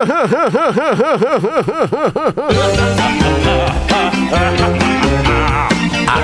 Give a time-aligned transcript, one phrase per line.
[0.00, 0.06] A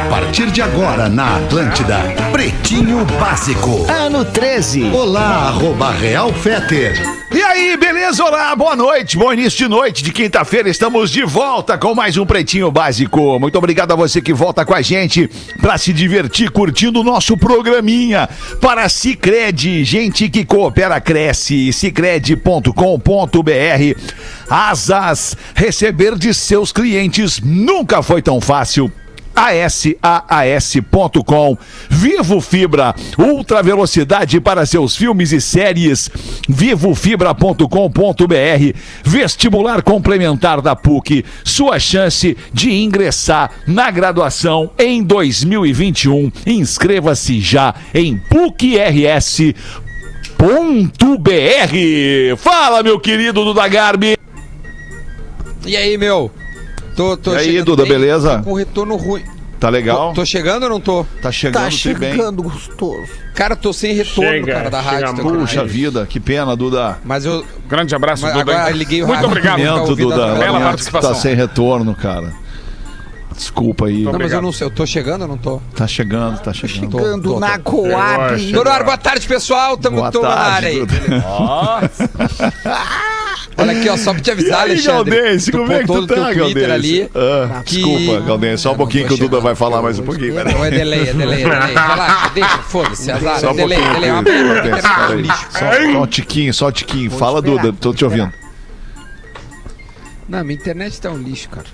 [0.09, 1.99] partir de agora na Atlântida,
[2.31, 3.85] Pretinho Básico.
[3.91, 4.93] Ano 13.
[4.93, 7.03] Olá, arroba Real Feter.
[7.33, 7.94] E aí, beleza?
[8.05, 10.69] Olá, boa noite, bom início de noite de quinta-feira.
[10.69, 13.41] Estamos de volta com mais um Pretinho Básico.
[13.41, 15.27] Muito obrigado a você que volta com a gente
[15.63, 18.29] para se divertir curtindo o nosso programinha.
[18.61, 21.73] Para Cicred, gente que coopera cresce.
[21.73, 22.71] Cicred.com.br.
[24.51, 28.93] Asas, receber de seus clientes nunca foi tão fácil
[29.35, 29.99] asaas.com.
[31.91, 36.11] Vivo Fibra, ultra velocidade para seus filmes e séries.
[36.49, 38.79] Vivofibra.com.br.
[39.03, 41.25] Vestibular complementar da PUC.
[41.43, 46.31] Sua chance de ingressar na graduação em 2021.
[46.47, 49.55] Inscreva-se já em PUCRS.br.
[52.37, 54.17] Fala, meu querido Duda Garbi.
[55.67, 56.31] E aí, meu?
[56.95, 58.39] Tô, tô E aí, Duda, bem, beleza?
[58.39, 59.23] tô Com retorno ruim.
[59.65, 60.09] Tá legal?
[60.11, 61.07] Tô, tô chegando ou não tô?
[61.23, 62.11] Tá chegando, Tá tudo bem.
[62.13, 63.09] chegando gostoso.
[63.35, 65.25] Cara, tô sem retorno, Chega, cara, da chega rádio.
[65.25, 66.99] Puxa vida, que pena, Duda.
[67.03, 67.43] Mas eu.
[67.67, 68.53] Grande abraço, Mas Duda.
[68.53, 69.31] agora liguei o Muito rádio.
[69.31, 69.63] obrigado.
[69.63, 70.35] Lamento, Duda.
[70.35, 71.15] bela participação.
[71.15, 72.31] Tá sem retorno, cara.
[73.35, 74.03] Desculpa aí.
[74.03, 74.67] Não, mas eu não sei.
[74.67, 75.63] Eu tô chegando ou não tô?
[75.75, 76.91] Tá chegando, tá chegando.
[76.91, 77.65] Tô, Chegando tô, na tô.
[77.65, 78.39] Coab.
[78.39, 78.65] Chegou.
[78.65, 79.79] Dona Ar, boa tarde, pessoal.
[79.79, 80.79] Tamo Boa na área aí.
[80.81, 80.95] Duda.
[83.57, 85.17] Olha aqui, ó, só pra te avisar, aí, Alexandre.
[85.17, 86.71] Galdense, como é que tu no tá, Galdense?
[86.71, 87.11] ali.
[87.15, 90.03] Ah, que- Desculpa, Galdense, só um não pouquinho que o Duda vai falar mais um
[90.05, 90.35] pouquinho.
[90.35, 90.55] peraí.
[90.55, 91.75] Não, é delay, é delay, é delay.
[91.75, 93.41] Lá, deixa, foda-se, azar.
[93.41, 94.11] Só É um delay, pouquinho, delay.
[94.11, 95.25] É é um.
[95.51, 97.11] Só, só um tiquinho, só um tiquinho.
[97.11, 98.33] Fala, esperar, Duda, tô te ouvindo.
[100.29, 101.67] Não, minha internet tá um lixo, cara.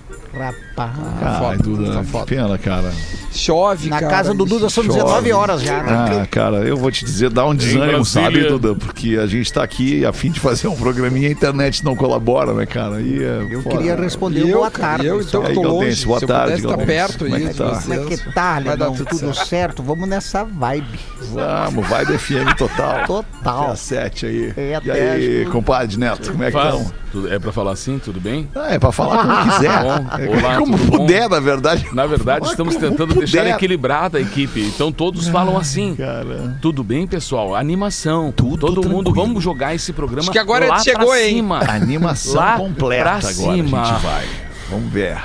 [0.87, 1.23] Rapaz.
[1.23, 2.27] Ai, foda, Duda, tá que foda.
[2.27, 2.93] pena, cara.
[3.33, 4.11] Chove, Na cara.
[4.13, 4.99] casa do Duda são chove.
[4.99, 5.83] 19 horas já.
[5.83, 6.21] né?
[6.23, 8.75] Ah, cara, eu vou te dizer, dá um desânimo, sabe, Duda?
[8.75, 11.95] Porque a gente tá aqui a fim de fazer um programinha e a internet não
[11.95, 12.97] colabora, né, cara?
[12.97, 13.77] Aí é Eu foda.
[13.77, 15.05] queria responder E eu, boa cara, tarde.
[15.05, 16.99] e eu, então, E aí, tô Galdense, boa Se eu tarde, pudesse estar Galdense.
[16.99, 17.81] perto Como é aí, que tá?
[17.83, 18.95] Como é que tá, vai dar Alemão?
[18.97, 19.47] tudo Tudo certo.
[19.49, 19.83] certo.
[19.85, 20.99] Vamos nessa vibe.
[21.33, 23.07] Vamos, vibe FM total.
[23.07, 23.71] Total.
[23.71, 24.53] Às sete aí.
[24.57, 27.01] É, e aí, compadre Neto, como é que estão?
[27.29, 28.49] É pra falar assim, tudo bem?
[28.55, 29.83] Ah, é pra falar como quiser.
[29.83, 30.99] Bom, É olá, como tudo bom?
[30.99, 31.87] puder, na verdade.
[31.93, 33.29] Na verdade, estamos como tentando puder.
[33.31, 34.61] deixar equilibrada a equipe.
[34.63, 35.95] Então todos falam assim.
[35.97, 36.57] Cara.
[36.61, 37.55] Tudo bem, pessoal?
[37.55, 38.33] Animação.
[38.33, 39.27] Tudo Todo mundo, tranquilo.
[39.27, 41.37] vamos jogar esse programa Acho que agora lá chegou, pra hein?
[41.37, 41.61] cima.
[41.69, 43.83] Animação Lá completa pra agora cima.
[43.83, 44.27] a gente vai.
[44.71, 45.19] Vamos ver.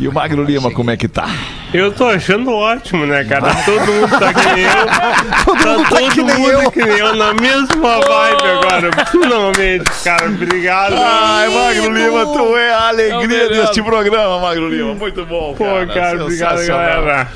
[0.00, 1.28] E o Magro Lima, como é que tá?
[1.74, 3.54] Eu tô achando ótimo, né, cara?
[3.66, 4.86] Todo mundo tá que nem eu.
[5.60, 6.70] Tá todo que nem mundo eu.
[6.70, 7.66] que nem eu na mesma
[8.00, 9.06] vibe agora.
[9.10, 10.24] Finalmente, cara.
[10.26, 10.94] Obrigado.
[10.96, 13.66] Ai, Magro Lima, tu é a alegria melhor.
[13.66, 14.94] deste programa, Magro Lima.
[14.94, 17.02] Muito bom, Pô, cara, obrigado, Sensacional.
[17.02, 17.28] galera.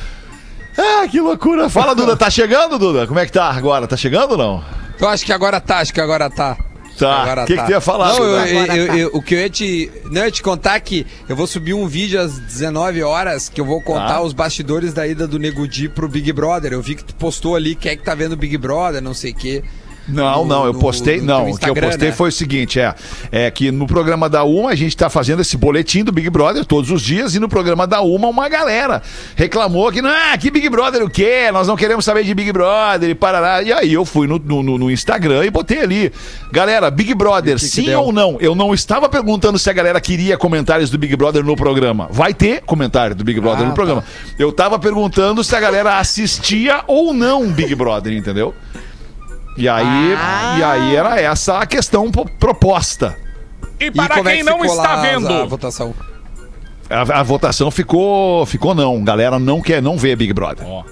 [0.78, 1.68] Ah, que loucura.
[1.68, 3.06] Fala, Duda, tá chegando, Duda?
[3.06, 3.86] Como é que tá agora?
[3.86, 4.64] Tá chegando ou não?
[4.98, 6.56] Eu acho que agora tá, acho que agora tá.
[6.98, 7.22] Tá.
[7.22, 7.62] Agora O que, tá.
[7.62, 8.96] que tu ia falar, Não, eu, eu- tá.
[8.96, 9.90] eu- o que eu ia te.
[10.04, 13.60] Não, eu ia te contar que eu vou subir um vídeo às 19 horas que
[13.60, 14.20] eu vou contar Tá.
[14.22, 16.72] os bastidores da ida do Nego Di pro Big Brother.
[16.72, 19.14] Eu vi que tu postou ali quem é que tá vendo o Big Brother, não
[19.14, 19.64] sei o quê.
[20.06, 21.18] Não, no- não, eu no- postei.
[21.20, 22.14] no não, teu o que eu postei né?
[22.14, 22.94] foi o seguinte: é,
[23.32, 26.64] é que no programa da Uma a gente tá fazendo esse boletim do Big Brother
[26.64, 29.02] todos os dias, e no programa da Uma uma galera
[29.34, 31.50] reclamou que, não, ah, que Big Brother o quê?
[31.52, 33.62] Nós não queremos saber de Big Brother e parará.
[33.62, 36.12] E aí eu fui no, no, no- no Instagram e botei ali.
[36.52, 38.00] Galera, Big Brother, que que sim deu?
[38.02, 38.36] ou não?
[38.40, 42.08] Eu não estava perguntando se a galera queria comentários do Big Brother no programa.
[42.10, 44.04] Vai ter comentário do Big Brother Ah, no programa.
[44.38, 48.54] Eu tava perguntando se a galera assistia ou não Big Brother, entendeu?
[49.56, 50.56] E aí, Ah.
[50.58, 53.16] e aí era essa a questão po- proposta.
[53.80, 55.94] E E para como é quem que não está lá vendo, A votação.
[56.90, 59.02] A, a votação ficou, ficou não.
[59.02, 60.66] Galera não quer, não vê Big Brother.
[60.66, 60.84] Ó,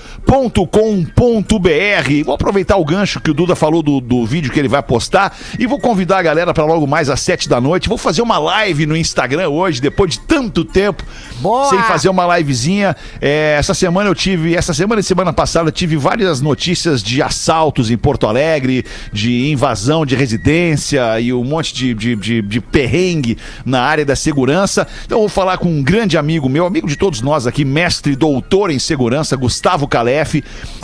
[2.24, 5.38] Vou aproveitar o gancho que o Duda falou do, do vídeo que ele vai postar
[5.60, 7.90] e vou convidar a galera para logo mais às sete da noite.
[7.90, 11.04] Vou fazer uma live no Instagram hoje, depois de tanto tempo,
[11.42, 11.70] Boa!
[11.70, 12.96] sem fazer uma livezinha.
[13.20, 16.61] É, essa semana eu tive, essa semana e semana passada, eu tive várias notícias
[17.04, 22.42] de assaltos em Porto Alegre, de invasão de residência e um monte de, de, de,
[22.42, 24.88] de perrengue na área da segurança.
[25.06, 28.16] Então eu vou falar com um grande amigo meu, amigo de todos nós aqui, mestre
[28.16, 30.44] doutor em segurança, Gustavo Calef,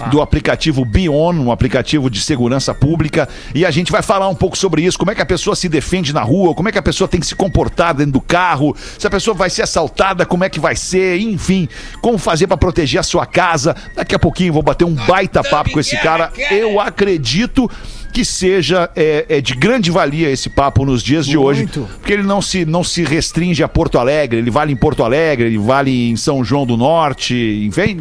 [0.09, 3.29] do aplicativo Bion, um aplicativo de segurança pública.
[3.53, 5.69] E a gente vai falar um pouco sobre isso, como é que a pessoa se
[5.69, 8.75] defende na rua, como é que a pessoa tem que se comportar dentro do carro,
[8.97, 11.69] se a pessoa vai ser assaltada, como é que vai ser, enfim,
[12.01, 13.75] como fazer para proteger a sua casa.
[13.95, 16.31] Daqui a pouquinho vou bater um baita papo com esse cara.
[16.51, 17.69] Eu acredito
[18.13, 21.87] que seja é, é de grande valia esse papo nos dias de hoje, Muito.
[21.99, 25.45] porque ele não se, não se restringe a Porto Alegre, ele vale em Porto Alegre,
[25.45, 27.35] ele vale em São João do Norte,
[27.67, 27.95] enfim,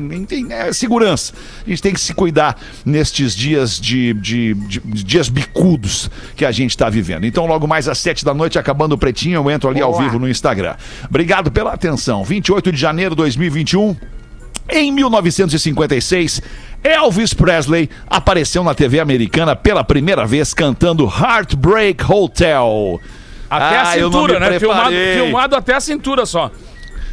[0.51, 1.35] é segurança.
[1.67, 6.47] A gente tem que se cuidar nestes dias de, de- de- de dias bicudos que
[6.47, 7.27] a gente está vivendo.
[7.27, 10.03] Então, logo mais às sete da noite, acabando o pretinho, eu entro ali ao Boa.
[10.05, 10.77] vivo no Instagram.
[11.07, 12.25] Obrigado pela atenção.
[12.25, 13.95] 28 de janeiro de 2021.
[14.69, 16.43] Em 1956,
[16.83, 23.01] Elvis Presley apareceu na TV americana pela primeira vez cantando Heartbreak Hotel.
[23.49, 24.59] Até Ah, a eu não cintura, me né?
[24.59, 26.51] Filmado, filmado até a cintura só.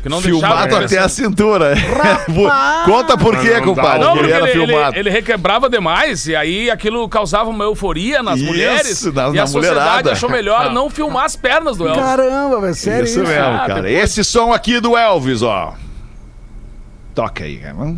[0.02, 1.76] Que não filmado até a cintura.
[2.86, 4.00] Conta por quê, compadre?
[4.00, 4.50] Não, que porque ele era
[4.94, 9.04] ele, ele, requebrava demais e aí aquilo causava uma euforia nas Isso, mulheres.
[9.14, 10.12] na- e na a sociedade mulherada.
[10.12, 12.04] achou melhor não filmar as pernas do Elvis.
[12.04, 13.30] Caramba, velho, sério Isso isso?
[13.32, 13.82] mesmo, Ah, cara.
[13.82, 15.74] depois- Esse som aqui do Elvis, ó.
[17.14, 17.96] Toca aí, cara.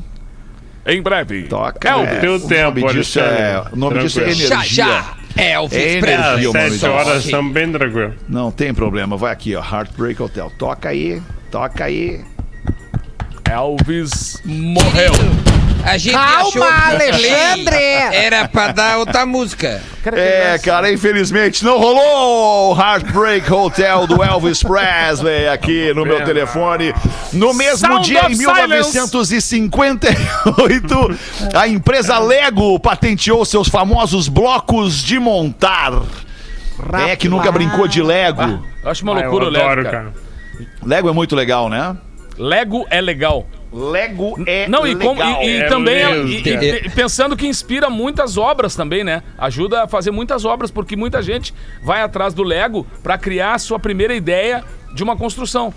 [0.88, 1.44] Em breve.
[1.44, 1.88] Toca.
[1.90, 2.10] Elvis.
[2.14, 2.20] é.
[2.20, 4.46] Teu o tempo, nome disso é, o nome disso é Tranquilo.
[4.48, 4.86] energia.
[4.86, 5.18] Já, já.
[5.38, 6.46] Elvis É Presley.
[6.46, 8.14] energia, sete horas estamos bem tranquilos.
[8.30, 9.18] Não tem problema.
[9.18, 9.62] Vai aqui, ó.
[9.64, 10.52] Heartbreak Hotel.
[10.58, 11.22] Toca aí.
[11.52, 12.24] Toca aí.
[13.50, 15.14] Elvis morreu.
[15.84, 17.76] A gente Calma, achou que o Alexandre!
[18.12, 19.82] Era pra dar outra música.
[20.14, 26.92] É, cara, infelizmente não rolou o Heartbreak Hotel do Elvis Presley aqui no meu telefone.
[27.32, 31.20] No mesmo Sound dia, em 1958,
[31.54, 35.94] a empresa Lego patenteou seus famosos blocos de montar.
[37.08, 38.60] É que nunca brincou de Lego.
[38.84, 39.98] Eu acho uma Ah, eu loucura o Lego, adoro, cara.
[39.98, 40.14] cara.
[40.84, 41.96] Lego é muito legal, né?
[42.38, 43.48] Lego é legal.
[43.72, 45.42] Lego é Não, e, com- legal.
[45.44, 49.22] e- e É também é- e- e- e pensando que inspira muitas obras também, né?
[49.38, 51.54] Ajuda a fazer muitas obras, porque muita gente
[51.84, 55.74] vai atrás do Lego pra criar a sua primeira ideia de uma construção.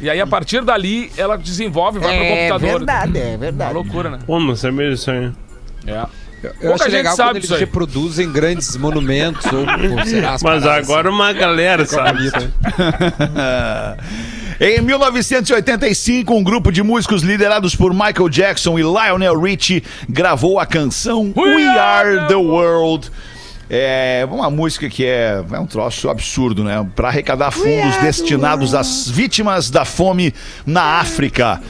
[0.00, 2.78] E aí, a partir dali, ela desenvolve, vai pro É computador.
[2.78, 3.74] verdade, é Uma verdade.
[3.74, 4.18] loucura, né?
[4.26, 5.32] Pô, não sabia disso aí.
[5.86, 6.04] É.
[6.40, 10.42] Eu Pouca acho gente legal sabe quando eles reproduzem grandes monumentos ou, ou as Mas
[10.42, 12.30] paradas agora uma galera sabe.
[14.60, 20.66] Em 1985, um grupo de músicos liderados por Michael Jackson e Lionel Richie gravou a
[20.66, 23.08] canção We, Are the World.
[23.70, 26.84] É uma música que é, é um troço absurdo, né?
[26.96, 30.34] Para arrecadar fundos destinados às vítimas da fome
[30.66, 31.62] na África.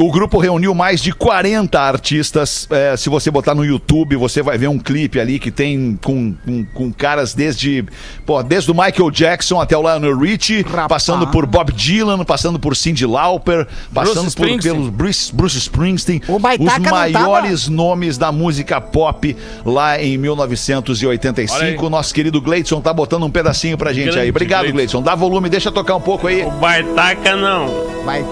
[0.00, 2.66] O grupo reuniu mais de 40 artistas.
[2.70, 6.34] É, se você botar no YouTube, você vai ver um clipe ali que tem com,
[6.42, 7.84] com, com caras desde,
[8.24, 10.88] pô, desde o Michael Jackson até o Lionel Richie, Rapaz.
[10.88, 16.38] passando por Bob Dylan, passando por Cyndi Lauper, passando por, pelos Bruce, Bruce Springsteen, O
[16.38, 21.62] Baitaca os maiores nomes da música pop lá em Olha 1985.
[21.62, 21.76] aí.
[21.76, 24.30] O nosso querido Gleidson tá botando um pedacinho pra gente Grande aí.
[24.30, 25.02] Obrigado, Gleidson.
[25.02, 26.42] Dá volume, deixa tocar um pouco aí.
[26.42, 27.66] O Baitaca não.
[28.02, 28.24] Vai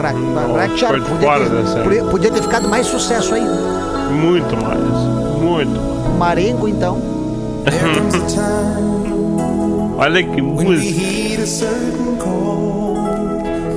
[0.00, 3.42] ra- Não, Rachar, foi de podia, podia- ter ficado mais sucesso aí.
[4.10, 4.78] Muito mais.
[5.40, 5.80] Muito.
[6.18, 7.00] Marengo, então.
[9.98, 11.02] Olha que música.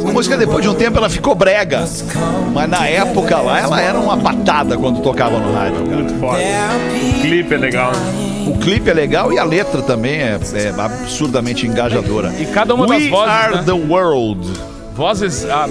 [0.07, 1.86] A música, depois de um tempo, ela ficou brega.
[2.53, 5.84] Mas na época lá, ela era uma patada quando tocava no rádio.
[5.84, 5.95] cara.
[5.98, 6.39] Muito foda.
[6.39, 7.91] O clipe é legal.
[8.48, 12.34] O clipe é legal e a letra também é, é absurdamente engajadora.
[12.39, 13.63] E cada uma das We vozes, are né?
[13.65, 14.48] the world.
[14.96, 15.68] Vozes ah,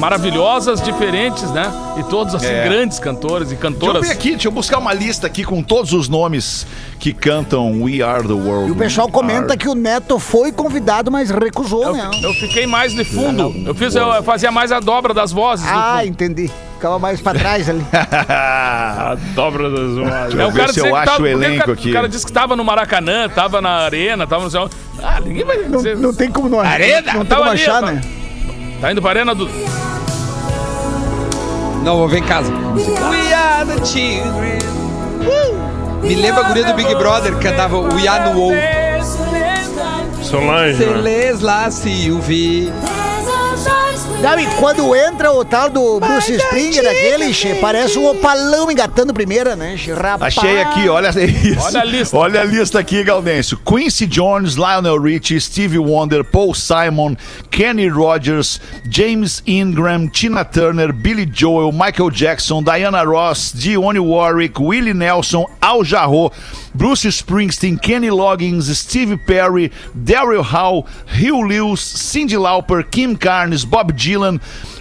[0.00, 1.70] maravilhosas, diferentes, né?
[1.98, 2.64] E todos, assim, É.
[2.66, 4.06] grandes cantores e Deixa eu cantoras.
[4.08, 6.66] ver aqui, deixa eu buscar uma lista aqui com todos os nomes
[6.98, 8.68] que cantam We Are the World.
[8.68, 12.10] E o pessoal We comenta Are- que o Neto foi convidado, mas recusou, Eu, né?
[12.22, 13.52] eu fiquei mais de fundo.
[13.66, 15.66] Eu, fiz, eu fazia mais a dobra das vozes.
[15.68, 16.50] Ah, entendi.
[16.76, 17.84] Ficava mais pra trás ali.
[17.92, 20.38] A dobra das vozes.
[20.40, 21.90] É, o ver cara se eu acho tava, o elenco ca- aqui.
[21.90, 24.68] O cara disse que tava no Maracanã, tava na arena, tava no céu.
[25.00, 25.96] Ah, ninguém vai Não, dizer.
[25.96, 28.00] não tem como não Arena, Não tem tava como ali, achar, né?
[28.82, 29.48] Tá indo pra arena do.
[31.84, 32.52] Não, vou ver em casa.
[32.52, 34.58] We are the children
[36.02, 38.50] Me lembra a guria do Big Brother que cantava o Yanuou.
[40.20, 40.94] Solange, né?
[40.94, 42.72] Celes lá se o vi.
[44.22, 49.12] Não, e quando entra o tal do Bruce Springer, aquele, che, parece um opalão engatando
[49.12, 49.74] primeira, né?
[49.76, 50.38] che, Rapaz.
[50.38, 51.60] Achei aqui, olha isso.
[51.60, 52.16] Olha a lista.
[52.16, 53.58] Olha a lista aqui, Gaudêncio.
[53.58, 57.16] Quincy Jones, Lionel Richie, Stevie Wonder, Paul Simon,
[57.50, 64.94] Kenny Rogers, James Ingram, Tina Turner, Billy Joel, Michael Jackson, Diana Ross, Dionne Warwick, Willie
[64.94, 66.32] Nelson, Al Jarreau,
[66.76, 73.92] Bruce Springsteen, Kenny Loggins, Steve Perry, Daryl Hall, Hugh Lewis, Cyndi Lauper, Kim Carnes, Bob
[73.92, 74.11] Dylan,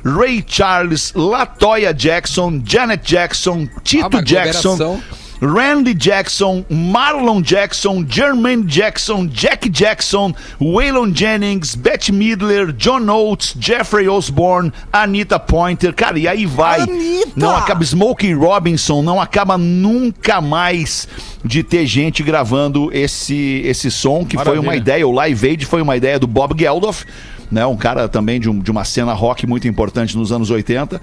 [0.03, 5.01] Ray Charles, Latoya Jackson, Janet Jackson, Tito Ah, Jackson.
[5.43, 14.07] Randy Jackson, Marlon Jackson, Jermaine Jackson, Jack Jackson, Waylon Jennings, Bette Midler, John Oates, Jeffrey
[14.07, 16.81] Osborne, Anita Pointer, cara, e aí vai.
[16.81, 17.31] Anitta!
[17.35, 21.07] Não acaba Smokey Robinson, não acaba nunca mais
[21.43, 24.61] de ter gente gravando esse esse som que foi Maravilha.
[24.61, 27.03] uma ideia, o Live Aid foi uma ideia do Bob Geldof,
[27.51, 31.01] né, um cara também de, um- de uma cena rock muito importante nos anos 80.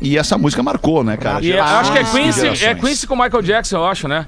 [0.00, 1.44] E essa música marcou, né, cara?
[1.44, 2.74] E eu acho que é Quincy, é.
[2.74, 4.26] Quincy com Michael Jackson, eu acho, né?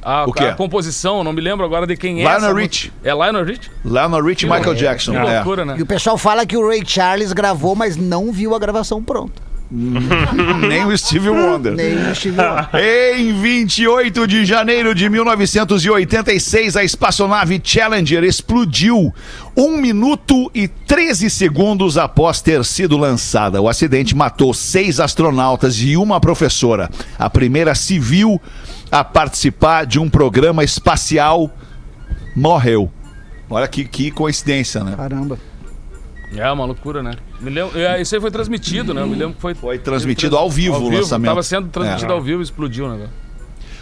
[0.00, 0.44] A, O quê?
[0.44, 2.22] a composição, não me lembro agora de quem é.
[2.22, 2.90] Lionel essa Richie.
[2.90, 3.08] música.
[3.08, 3.70] É Lionel Rich?
[3.84, 5.12] Lionel Richie e Michael loucura, Jackson.
[5.12, 5.34] Que é.
[5.34, 5.74] loucura, né?
[5.78, 9.40] E o pessoal fala que o Ray Charles gravou, mas não viu a gravação pronta.
[9.72, 11.72] Nem o Steve Wonder.
[11.72, 13.16] Nem o Steve Wonder.
[13.18, 19.12] Em 28 de janeiro de 1986, a espaçonave Challenger explodiu
[19.56, 23.62] um minuto e 13 segundos após ter sido lançada.
[23.62, 28.38] O acidente matou seis astronautas e uma professora, a primeira civil
[28.90, 31.50] a participar de um programa espacial,
[32.36, 32.90] morreu.
[33.48, 34.94] Olha que, que coincidência, né?
[34.94, 35.38] Caramba.
[36.36, 37.12] É uma loucura, né?
[37.40, 39.02] Me lembro, é, isso aí foi transmitido, né?
[39.02, 39.54] Eu me lembro que foi.
[39.54, 41.28] Foi transmitido ao vivo o lançamento.
[41.30, 42.14] Tava sendo transmitido É.
[42.14, 43.06] ao vivo e explodiu, né?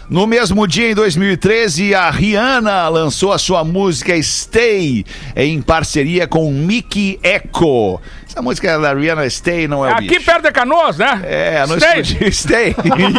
[0.09, 5.05] No mesmo dia, em 2013, a Rihanna lançou a sua música Stay
[5.37, 7.97] em parceria com Mickey Echo.
[8.31, 10.23] Essa música da Rihanna Stay não é o Aqui bicho.
[10.25, 11.19] perto de Canoas, né?
[11.25, 12.03] É, no Stay.
[12.31, 12.75] Stay.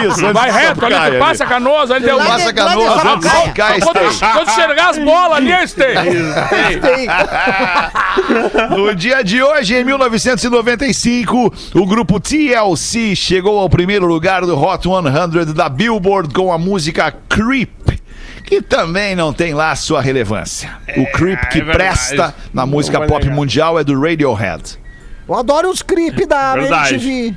[0.08, 2.06] Isso, Vai reto ali, tu passa Canoas, ali.
[2.06, 3.80] Lá Passa de- Canoas, de Stay.
[3.82, 5.94] quando enxergar as bolas ali, é Stay.
[6.80, 7.08] Tem.
[8.76, 14.82] No dia de hoje, em 1995, o grupo TLC chegou ao primeiro lugar do Hot
[14.82, 17.70] 100 da Billboard com a música Creep.
[18.44, 20.70] Que também não tem lá sua relevância.
[20.96, 24.78] O Creep que é presta na Não música pop mundial é do Radiohead.
[25.32, 26.94] Eu adoro os creep da Verdade.
[26.94, 27.34] MTV.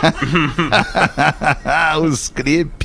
[2.02, 2.82] Os Creep.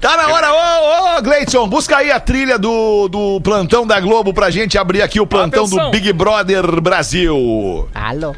[0.00, 4.34] Tá na hora, ô, ô, Gleidson, busca aí a trilha do, do plantão da Globo
[4.34, 5.86] pra gente abrir aqui o plantão Atenção.
[5.86, 7.88] do Big Brother Brasil.
[7.94, 8.34] Alô.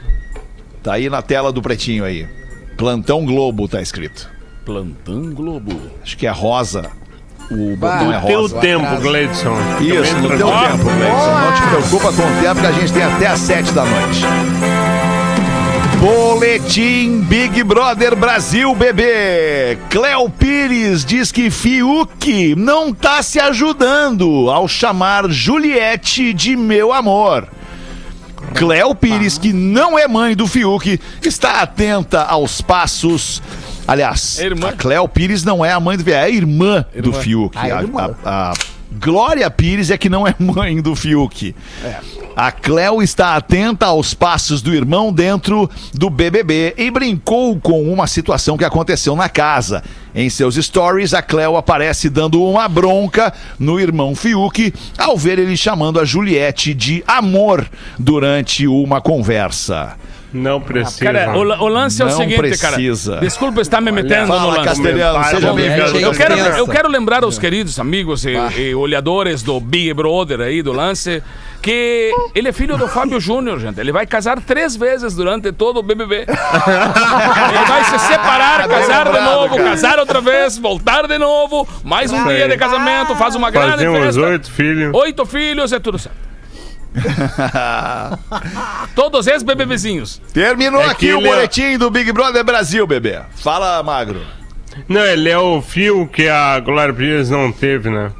[0.84, 2.28] Tá aí na tela do pretinho aí.
[2.76, 4.30] Plantão Globo tá escrito.
[4.64, 5.80] Plantão Globo.
[6.02, 6.88] Acho que é rosa.
[7.50, 8.60] O botão é Teu rosa.
[8.60, 9.56] tempo, Gleidson.
[9.80, 11.38] Isso, no teu tempo, Gleison.
[11.40, 14.20] Não te preocupa com o tempo que a gente tem até às sete da noite.
[16.00, 19.76] Boletim Big Brother Brasil, bebê.
[19.90, 27.48] Cléo Pires diz que Fiuk não tá se ajudando ao chamar Juliette de meu amor.
[28.54, 33.42] Cléo Pires, que não é mãe do Fiuk, está atenta aos passos.
[33.86, 34.68] Aliás, É irmã.
[34.68, 37.20] a Cléo Pires não é a mãe do Fiuk, é a irmã, do Irmã.
[37.20, 37.58] Fiuk.
[37.58, 38.14] A A, irmã.
[38.24, 38.52] a- a
[38.90, 41.54] Glória Pires é que não é mãe do Fiuk.
[42.34, 48.06] A Cléo está atenta aos passos do irmão dentro do BBB e brincou com uma
[48.06, 49.82] situação que aconteceu na casa.
[50.14, 55.56] Em seus stories, a Cléo aparece dando uma bronca no irmão Fiuk ao ver ele
[55.56, 57.68] chamando a Juliette de amor
[57.98, 59.96] durante uma conversa.
[60.32, 61.04] Não precisa.
[61.04, 63.12] Cara, o, o lance é o Não seguinte, precisa.
[63.12, 63.20] cara.
[63.24, 64.64] Desculpa estar me metendo no lance.
[64.64, 65.98] Castelhano, seja Bom, bem-vindo.
[65.98, 70.60] Eu quero, eu quero lembrar aos queridos amigos e, e olhadores do Big Brother aí,
[70.62, 71.22] do lance,
[71.62, 73.80] que ele é filho do Fábio Júnior, gente.
[73.80, 76.16] Ele vai casar três vezes durante todo o BBB.
[76.26, 79.70] ele vai se separar, casar de novo, cara.
[79.70, 83.88] casar outra vez, voltar de novo, mais um dia de casamento, faz uma grande Fazer
[83.88, 84.20] uns festa.
[84.20, 84.94] oito filhos.
[84.94, 86.28] Oito filhos, é tudo certo.
[88.94, 90.20] Todos eles bebezinhos.
[90.32, 93.20] Terminou É aqui o é- boletim do Big Brother Brasil, bebê.
[93.36, 94.20] Fala, Magro.
[94.88, 98.10] Não, ele é o fio que a Glória Pires não teve, né?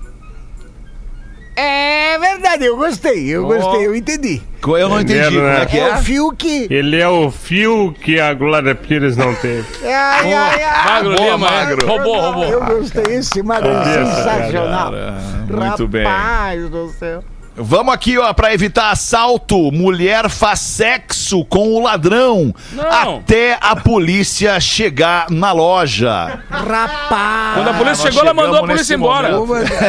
[1.61, 4.41] É verdade, eu gostei, eu gostei, eu entendi.
[4.65, 5.63] Eu não entendi Entendo, como né?
[5.63, 5.95] é que É é.
[5.95, 6.67] o fio que.
[6.71, 9.65] Ele é o fio que a Glória Pires não teve.
[9.85, 10.85] Ai, ai, ai.
[10.93, 11.51] Magro boa, Lima, é.
[11.51, 11.87] Magro.
[11.87, 12.45] roubou, roubou.
[12.45, 14.93] Eu gostei, esse magro é Ah, sensacional.
[14.93, 15.15] cara,
[15.69, 16.05] muito bem.
[16.05, 17.25] Rapaz do céu.
[17.61, 19.73] Vamos aqui, ó, pra evitar assalto.
[19.73, 23.17] Mulher faz sexo com o ladrão Não.
[23.17, 26.41] até a polícia chegar na loja.
[26.49, 27.55] Rapaz.
[27.55, 29.31] Quando a polícia chegou, ela mandou a polícia embora.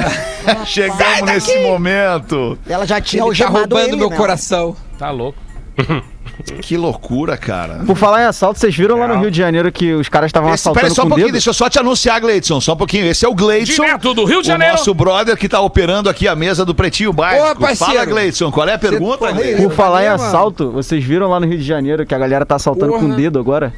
[0.65, 2.57] Chegamos nesse momento.
[2.67, 4.17] Ela já tinha Ele tá algemado roubando ele, meu né?
[4.17, 4.75] coração.
[4.97, 5.37] Tá louco.
[6.61, 7.81] Que loucura, cara.
[7.85, 10.53] Por falar em assalto, vocês viram lá no Rio de Janeiro que os caras estavam
[10.53, 11.33] Esse, pera assaltando só um com pouquinho, dedo?
[11.33, 13.05] deixa eu só te anunciar, Gleidson, só um pouquinho.
[13.07, 13.83] Esse é o Gleidson.
[13.83, 14.73] Direto do Rio de o Janeiro.
[14.75, 17.43] nosso brother que tá operando aqui a mesa do Pretinho Básico.
[17.51, 17.93] Ô, parceiro.
[17.93, 19.63] Fala, Gleidson, qual é a pergunta, porra, Gleidson?
[19.63, 22.55] Por falar em assalto, vocês viram lá no Rio de Janeiro que a galera tá
[22.55, 23.13] assaltando com Porra.
[23.13, 23.73] o dedo agora?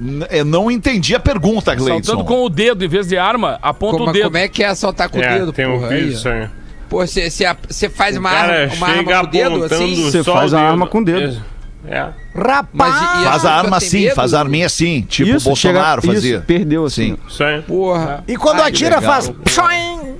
[0.00, 2.02] N- Eu não entendi a pergunta, Gleidson.
[2.16, 4.24] Saltando com o dedo em vez de arma, aponta Como, o dedo.
[4.24, 5.88] como é que é assaltar com o É, dedo, tem um porra?
[5.90, 6.18] Aí, vídeo ó.
[6.18, 6.48] isso aí.
[6.88, 10.02] Pô, você faz O uma cara arma, uma arma com o dedo, assim?
[10.04, 11.42] Você faz o a arma com o dedo.
[11.86, 12.08] É.
[12.34, 12.66] Rapaz.
[12.72, 14.14] Mas Faz a arma assim, medo?
[14.14, 16.36] faz a arminha assim, tipo isso, Bolsonaro chega, fazia.
[16.36, 17.16] Isso, perdeu assim.
[17.28, 17.62] Sim.
[17.66, 18.24] Porra.
[18.28, 19.12] E quando Ai, atira, legal.
[19.12, 19.28] faz.
[19.44, 20.16] psoing.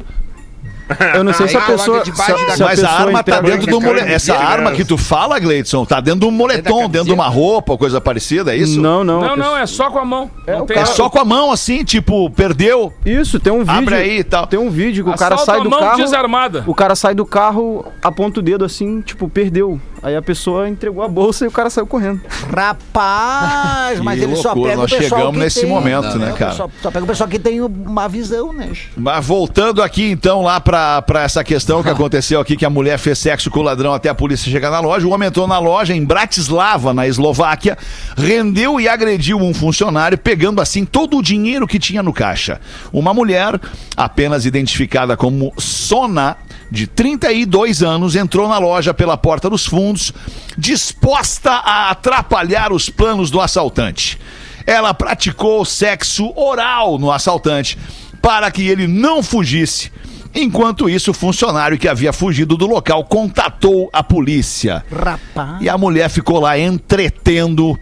[1.14, 2.04] Eu não sei se a pessoa.
[2.04, 4.08] se- se Mas a pessoa arma tá dentro do cara moletom.
[4.10, 7.72] Essa arma que tu fala, Gleidson, tá dentro de um moletom, dentro de uma roupa,
[7.72, 8.80] ou coisa parecida, é isso?
[8.80, 9.22] Não, não.
[9.22, 10.30] a Não, não, é só com a mão.
[10.46, 12.92] não o tem É cara- só com a mão assim, tipo, perdeu.
[13.04, 13.72] Isso, tem um vídeo.
[13.72, 14.46] Abre aí e tal.
[14.46, 15.96] Tem um vídeo que o cara Assalto sai do mão carro.
[15.98, 16.64] desarmada.
[16.66, 19.80] O cara sai do carro, aponta o dedo assim, tipo, perdeu.
[20.02, 22.20] Aí a pessoa entregou a bolsa e o cara saiu correndo.
[22.54, 26.18] Rapaz, mas Que ele só loucura, pega nós o pessoal chegamos que nesse tem, momento,
[26.18, 26.52] né, cara?
[26.52, 28.70] Só, só pega o pessoal que tem uma visão, né?
[28.96, 32.98] Mas voltando aqui então lá pra, pra essa questão que aconteceu aqui, que a mulher
[32.98, 35.06] fez sexo com o ladrão até a polícia chegar na loja.
[35.06, 37.76] O homem entrou na loja em Bratislava, na Eslováquia,
[38.16, 42.60] rendeu e agrediu um funcionário, pegando assim todo o dinheiro que tinha no caixa.
[42.92, 43.60] Uma mulher,
[43.96, 46.36] apenas identificada como Sona,
[46.70, 49.87] de 32 anos, entrou na loja pela porta dos fundos,
[50.56, 54.18] disposta a atrapalhar os planos do assaltante.
[54.66, 57.78] Ela praticou sexo oral no assaltante
[58.20, 59.90] para que ele não fugisse.
[60.34, 64.84] Enquanto isso, o funcionário que havia fugido do local contatou a polícia.
[64.92, 65.60] Rapaz.
[65.60, 67.78] E a mulher ficou lá entretendo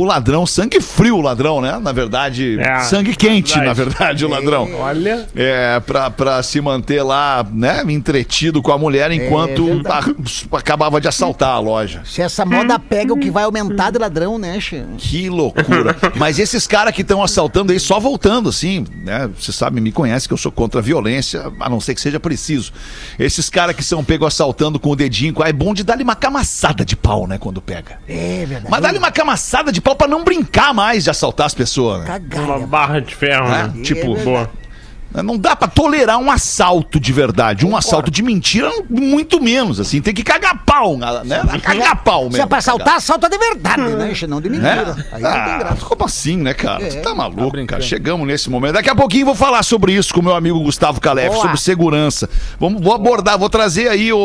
[0.00, 1.78] o ladrão, sangue frio o ladrão, né?
[1.80, 3.66] Na verdade, É, sangue quente, verdade.
[3.66, 4.68] na verdade, o ladrão.
[4.78, 5.26] Olha.
[5.34, 11.08] É, pra, pra se manter lá, né, entretido com a mulher enquanto a- acabava de
[11.08, 12.02] assaltar a loja.
[12.04, 14.84] Se essa moda pega, o que vai aumentar de ladrão, né, Che?
[14.98, 15.96] Que loucura.
[16.16, 19.28] Mas esses caras que estão assaltando aí, só voltando, assim, né?
[19.38, 22.18] Você sabe, me conhece que eu sou contra a violência, a não ser que seja
[22.20, 22.72] preciso.
[23.18, 26.84] Esses caras que são pegos assaltando com o dedinho, é bom de dar-lhe uma camaçada
[26.84, 27.38] de pau, né?
[27.38, 27.98] Quando pega.
[28.08, 28.68] É verdade.
[28.70, 32.06] Mas dá-lhe uma camaçada de pau pra não brincar mais de assaltar as pessoas, né?
[32.06, 32.42] Cagalha.
[32.44, 33.82] Uma barra de ferro, É, né?
[33.82, 34.50] tipo, boa.
[35.22, 37.64] Não dá pra tolerar um assalto de verdade.
[37.64, 40.02] Um assalto de mentira, muito menos, assim.
[40.02, 41.40] Tem que cagar pau, né?
[41.62, 42.36] Cagar pau mesmo.
[42.36, 44.26] Se é pra assaltar, assalta de verdade, né, Che?
[44.26, 44.96] Não de mentira.
[45.12, 45.14] É?
[45.16, 45.84] Aí não tem Ah, graça.
[45.86, 46.82] como assim, né, cara?
[46.84, 47.50] É, Você tá maluco, cara.
[47.50, 47.82] brincando.
[47.84, 48.72] Chegamos nesse momento.
[48.74, 51.42] Daqui a pouquinho vou falar sobre isso com o meu amigo Gustavo Calef, Boa.
[51.42, 52.28] sobre segurança.
[52.58, 54.18] Vamos, vou abordar, vou trazer aí, o,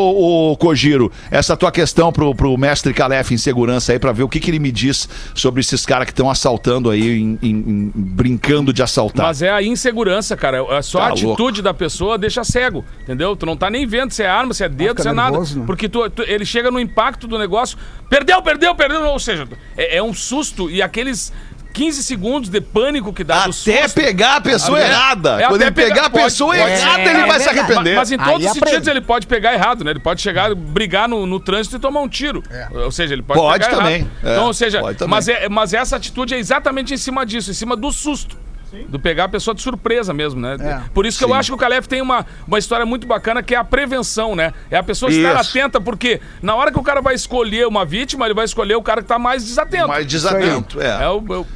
[0.52, 4.28] o Kojiro, essa tua questão pro, pro mestre Calef em segurança aí, pra ver o
[4.28, 7.92] que, que ele me diz sobre esses caras que estão assaltando aí, em- em- em-
[7.94, 9.26] brincando de assaltar.
[9.26, 10.58] Mas é a insegurança, cara.
[10.70, 13.34] É só Tá a atitude da pessoa deixa cego, entendeu?
[13.34, 15.30] Tu não tá nem vendo se é arma, se é dedo, fica se é nada.
[15.32, 15.66] nervoso, né?
[15.66, 17.76] Porque tu, tu- ele chega no impacto do negócio,
[18.08, 19.02] perdeu, perdeu, perdeu.
[19.06, 21.32] Ou seja, é, é um susto e aqueles
[21.72, 23.94] 15 segundos de pânico que dá do Até susto.
[23.94, 25.40] pegar a pessoa errada.
[25.40, 27.58] é, Quando ele pegar pegar- a pessoa pode- errada, pode- ele é vai se verdade.
[27.72, 27.96] arrepender.
[27.96, 29.90] Mas em Aí todos os sentidos ele pode pegar errado, né?
[29.92, 32.42] Ele pode chegar, brigar no, no trânsito e tomar um tiro.
[32.72, 34.10] Ou seja, ele pode, Pode pegar também, errado.
[34.24, 35.10] é, Então, ou seja, pode também.
[35.10, 38.36] mas, é, mas essa atitude é exatamente em cima disso, em cima do susto.
[38.88, 40.56] Do pegar a pessoa de surpresa mesmo, né?
[40.60, 40.80] É.
[40.94, 41.30] Por isso que Sim.
[41.30, 44.36] eu acho que o Calef tem uma, uma história muito bacana que é a prevenção,
[44.36, 44.52] né?
[44.70, 45.50] É a pessoa estar Isso.
[45.50, 48.82] atenta, porque na hora que o cara vai escolher uma vítima, ele vai escolher o
[48.82, 49.88] cara que tá mais desatento.
[49.88, 51.04] Mais desatento, é.
[51.04, 51.46] É o, é o,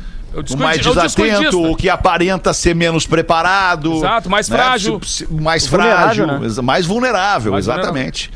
[0.55, 3.93] o mais desatento, o que aparenta ser menos preparado.
[3.95, 4.57] Exato, mais né?
[4.57, 5.01] frágil.
[5.31, 6.63] Mais Vulnerável, frágil, né?
[6.63, 8.33] mais vulnerável, Mais exatamente.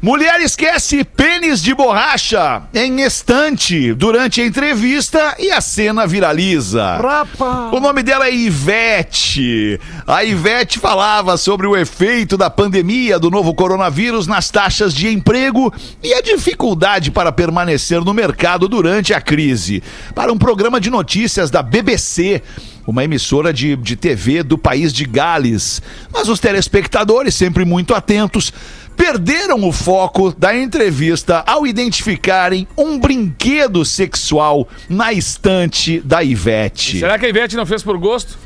[0.00, 6.98] Mulher esquece pênis de borracha em estante durante a entrevista e a cena viraliza.
[6.98, 7.72] Rapaz.
[7.72, 9.80] O nome dela é Ivete.
[10.06, 15.74] A Ivete falava sobre o efeito da pandemia do novo coronavírus nas taxas de emprego
[16.00, 19.82] e a dificuldade para permanecer no mercado durante a crise.
[20.14, 22.40] Para um programa de notícias da BBC,
[22.86, 25.82] uma emissora de, de TV do país de Gales.
[26.12, 28.52] Mas os telespectadores, sempre muito atentos,
[28.98, 36.98] perderam o foco da entrevista ao identificarem um brinquedo sexual na estante da Ivete.
[36.98, 38.36] Será que a Ivete não fez por gosto?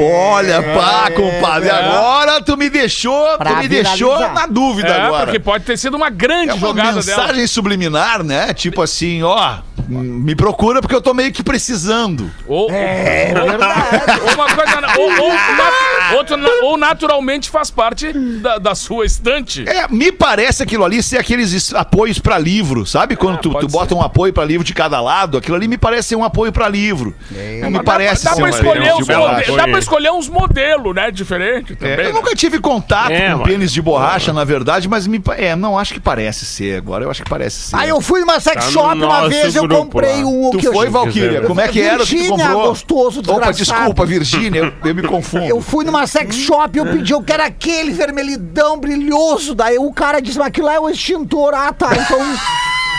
[0.00, 4.34] Olha, pá, compadre, agora tu me deixou, Pra tu me deixou viralizar.
[4.34, 5.24] na dúvida É, agora.
[5.26, 7.48] porque pode ter sido uma grande É uma jogada mensagem dela.
[7.48, 8.52] subliminar, né?
[8.54, 12.28] Tipo assim, ó, Me procura porque eu tô meio que precisando.
[12.48, 14.20] Ou, É verdade.
[14.20, 14.76] ou uma coisa.
[14.98, 19.64] Ou, ou, nat- ou naturalmente faz parte da, da sua estante.
[19.68, 23.14] É, me parece aquilo ali ser aqueles es- apoios pra livro, sabe?
[23.14, 25.78] Quando Ah, tu, tu bota um apoio pra livro de cada lado, aquilo ali me
[25.78, 27.14] parece ser um apoio pra livro.
[27.60, 29.56] Não me parece dá, dá ser pra um escolher uns borracha.
[29.56, 31.10] dá pra escolher uns modelos, né?
[31.10, 31.96] Diferente É, também.
[31.98, 32.12] eu né?
[32.12, 35.78] nunca tive contato É, com mas- pênis de borracha, na verdade, mas me, é, não
[35.78, 37.04] acho que parece ser agora.
[37.04, 37.76] Eu acho que parece ser.
[37.76, 40.28] Aí eu fui numa sex Tá no shop uma nosso vez, eu comprei lá.
[40.28, 41.42] um Tu que eu foi, Valkyria?
[41.42, 42.68] Como é que era tu Virgínia, comprou?
[42.68, 43.78] gostoso, Opa, desgraçado.
[43.78, 45.44] desculpa, Virgínia, eu, eu me confundo.
[45.44, 49.54] Eu fui numa sex shop e eu pedi, eu quero aquele vermelhidão brilhoso.
[49.54, 51.54] Daí o cara disse, mas aquilo lá é o extintor.
[51.54, 52.18] Ah, tá, então.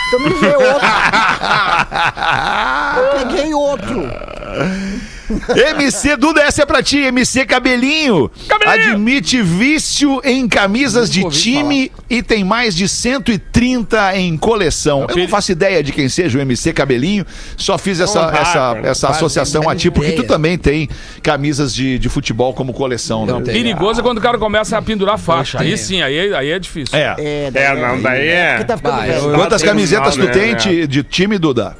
[0.08, 0.88] Então me vê outro.
[2.96, 4.08] Eu peguei outro.
[5.30, 6.98] MC Duda, essa é pra ti.
[6.98, 8.30] MC Cabelinho.
[8.48, 8.92] Cabelinho!
[8.92, 15.06] Admite vício em camisas de time e tem mais de 130 em coleção.
[15.08, 17.26] Eu não faço ideia de quem seja o MC Cabelinho.
[17.56, 18.88] Só fiz essa, Não essa, cara.
[18.88, 20.88] essa associação a ti, porque tu também tem
[21.22, 23.44] camisas de, de futebol como coleção, Não né?
[23.46, 23.54] tem.
[23.54, 25.58] Perigoso é quando o cara começa a pendurar faixa.
[25.60, 25.78] Aí tenho.
[25.78, 26.96] sim, aí, aí é difícil.
[26.98, 27.14] É.
[27.18, 28.64] É, É, não, daí é.
[28.64, 30.54] Tá eu- Quantas camisetas tu tem né?
[30.54, 31.76] de, de time, Duda?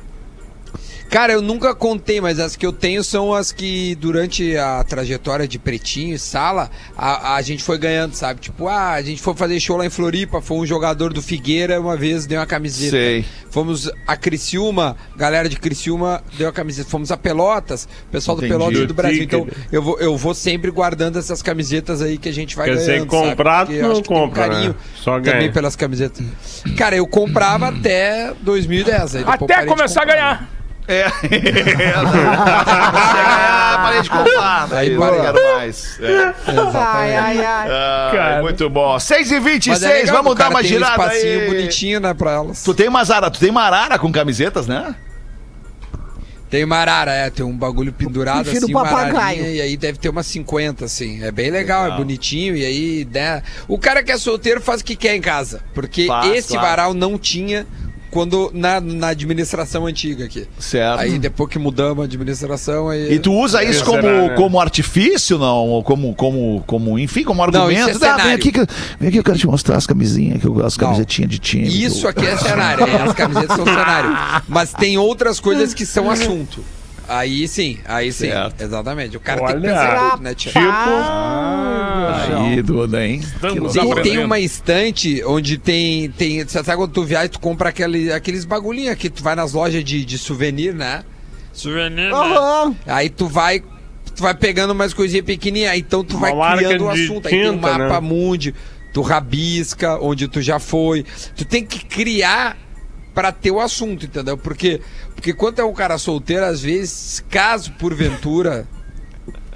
[1.10, 5.48] Cara, eu nunca contei, mas as que eu tenho são as que durante a trajetória
[5.48, 8.40] de Pretinho e Sala, a, a gente foi ganhando, sabe?
[8.40, 11.80] Tipo, ah, a gente foi fazer show lá em Floripa, foi um jogador do Figueira,
[11.80, 12.90] uma vez deu uma camiseta.
[12.90, 13.24] Sei.
[13.50, 16.90] Fomos a Criciúma, galera de Criciúma deu a camiseta.
[16.90, 18.58] Fomos a Pelotas, pessoal do Entendi.
[18.58, 19.22] Pelotas e do Brasil.
[19.22, 22.76] Então, eu vou, eu vou sempre guardando essas camisetas aí que a gente vai Quer
[22.76, 23.28] ganhando, sabe?
[23.30, 24.48] comprar, Porque eu não tem um compra, né?
[24.54, 25.52] carinho Só também ganha.
[25.52, 26.24] pelas camisetas.
[26.76, 29.16] Cara, eu comprava até 2010.
[29.16, 30.57] Aí depois Até começar a ganhar.
[30.88, 31.04] É.
[32.48, 34.72] ah, parei de comprar.
[34.72, 36.00] Aí, não quero mais.
[36.00, 36.34] É.
[36.74, 37.68] Ai, ai, ai.
[37.70, 38.98] Ah, muito bom.
[38.98, 41.46] 6 e 26 Mas é legal, vamos dar uma tem girada um espacinho aí.
[41.46, 42.62] bonitinho, né, pra elas.
[42.62, 44.94] Tu tem umas ara, tu tem uma arara com camisetas, né?
[46.48, 49.16] Tem uma arara, é, tem um bagulho pendurado no assim, uma papagaio.
[49.16, 51.22] ararinha, e aí deve ter umas 50, assim.
[51.22, 53.42] É bem legal, é bonitinho, e aí, né?
[53.68, 56.66] O cara que é solteiro faz o que quer em casa, porque Faz, esse claro.
[56.66, 57.66] varal não tinha
[58.10, 60.46] quando na, na administração antiga aqui.
[60.58, 61.00] Certo.
[61.00, 63.12] Aí depois que mudamos a administração, aí...
[63.14, 64.34] E tu usa isso como, né?
[64.36, 65.68] como artifício, não?
[65.68, 67.90] Ou como, como, como, enfim, como argumento?
[67.90, 68.66] isso é Ah, vem aqui, que,
[68.98, 70.86] vem aqui, eu quero te mostrar as camisinhas, que eu, as Não.
[70.86, 71.84] camisetinhas de time.
[71.84, 74.10] Isso eu- aqui é cenário, é, as camisetas são cenário.
[74.48, 76.62] Mas tem outras coisas que são assunto.
[77.08, 78.60] Aí sim, aí sim, Certo.
[78.60, 79.16] exatamente.
[79.16, 80.52] O cara tem que Olha, pensar tudo, né, tia?
[80.52, 80.68] Tipo,
[82.36, 83.22] Aí, Duda, hein?
[83.40, 86.10] Tem, tem uma estante onde tem.
[86.10, 89.34] tem você sabe quando tu viaja e tu compra aquele, aqueles bagulhinhos que tu vai
[89.34, 91.02] nas lojas de, de souvenir, né?
[91.52, 92.12] Souvenir, né?
[92.12, 92.76] Aham.
[92.86, 93.60] Aí tu vai.
[94.14, 97.26] Tu vai pegando umas coisinhas pequenininhas, aí então tu Uma vai criando o assunto.
[97.26, 98.00] Aí tem um tinta, mapa né?
[98.00, 98.54] mundi,
[98.92, 101.04] tu rabisca onde tu já foi.
[101.36, 102.56] Tu tem que criar
[103.14, 104.36] pra ter o assunto, entendeu?
[104.36, 104.80] Porque,
[105.18, 108.68] porque quando é um cara solteiro, às vezes, caso porventura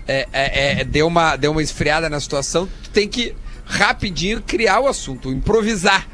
[0.08, 3.32] é, é, é, deu, uma, deu uma esfriada na situação, tu tem que
[3.64, 6.08] rapidinho criar o assunto, improvisar.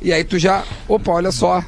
[0.00, 1.62] E aí tu já, opa, olha só.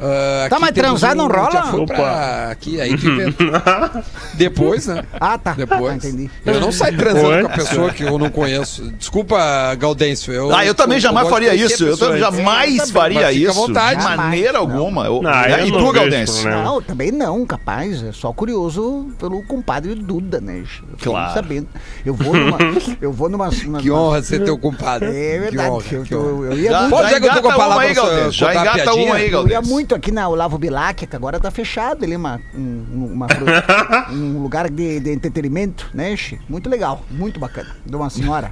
[0.00, 1.50] Ah, Tá, mas transar não rola?
[1.52, 1.94] Já foi Opa.
[1.94, 4.04] pra aqui, aí tu inventa.
[4.34, 5.02] Depois, né?
[5.20, 5.52] Ah, tá.
[5.52, 5.92] Depois.
[5.92, 6.30] Ah, entendi.
[6.44, 7.42] Eu não saio transando Oi?
[7.42, 8.90] com a pessoa que eu não conheço.
[8.92, 10.32] Desculpa, Gaudêncio.
[10.32, 11.84] Eu, Ah, eu também jamais gosto de faria isso.
[11.84, 13.60] Eu também jamais Eu também, faria mas fica à isso.
[13.60, 14.00] vontade.
[14.06, 15.06] De maneira alguma.
[15.06, 16.24] Eu- Não, eu E tu, problema.
[16.64, 18.02] Não, também não, capaz.
[18.02, 20.62] É só curioso pelo compadre Duda, né?
[20.90, 21.34] Eu Claro.
[21.34, 21.68] Sabendo.
[22.04, 22.58] Eu vou numa.
[23.00, 23.48] Eu vou numa.
[23.50, 25.08] numa- Que honra ser teu compadre.
[25.08, 25.70] É Que verdade.
[25.70, 26.90] honra, eu, que eu, eu ia Já, muito.
[26.90, 28.30] Pode já dizer que eu tô com a engata uma palavra.
[28.30, 29.68] Já engata uma aí, Eu ia Galdense.
[29.84, 33.26] Muito aqui na Olavo Bilac, que agora tá fechado ali, uma, um, uma,
[34.10, 36.40] um lugar de, de entretenimento, né, Xi?
[36.48, 37.76] Muito legal, muito bacana.
[37.84, 38.50] De uma senhora.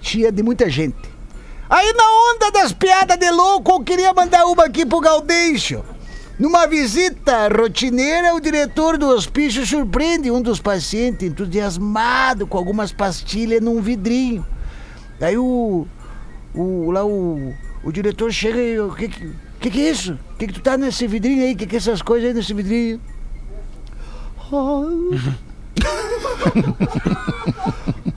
[0.00, 0.96] Tia de muita gente.
[1.68, 5.84] Aí na onda das piadas de louco, eu queria mandar uma aqui pro Gaudêncio.
[6.38, 13.60] Numa visita rotineira, o diretor do hospício surpreende um dos pacientes entusiasmado com algumas pastilhas
[13.60, 14.46] num vidrinho.
[15.20, 15.86] Daí o.
[16.54, 17.52] o lá o.
[17.84, 18.80] O diretor chega e.
[18.80, 20.12] O que, que, que que é isso?
[20.12, 21.54] O que, que tu tá nesse vidrinho aí?
[21.54, 23.00] O que, que é essas coisas aí nesse vidrinho?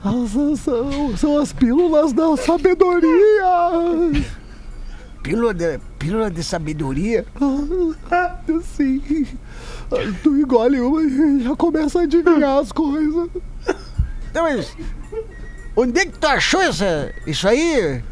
[0.04, 0.26] Ah,
[0.56, 3.06] são, são as pílulas da sabedoria.
[5.22, 7.24] Pílula de, pílula de sabedoria?
[8.10, 9.00] Ah, sim.
[10.24, 13.28] Tu engole uma e já começa a adivinhar as coisas.
[14.34, 14.76] Não, mas
[15.76, 18.02] onde é que tu achou essa, isso aí?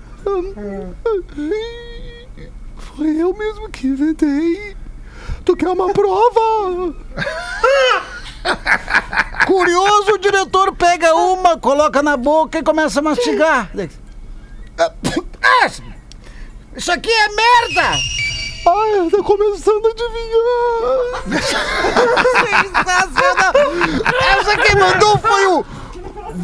[3.01, 4.77] Foi eu mesmo que inventei.
[5.43, 6.95] Tu quer uma prova?
[9.47, 13.71] Curioso, o diretor pega uma, coloca na boca e começa a mastigar.
[13.75, 13.89] É,
[14.83, 15.67] é,
[16.77, 17.89] isso aqui é merda!
[18.69, 21.23] Ai, tá começando a adivinhar!
[22.69, 23.55] Sensacional!
[24.39, 25.65] Essa quem mandou foi o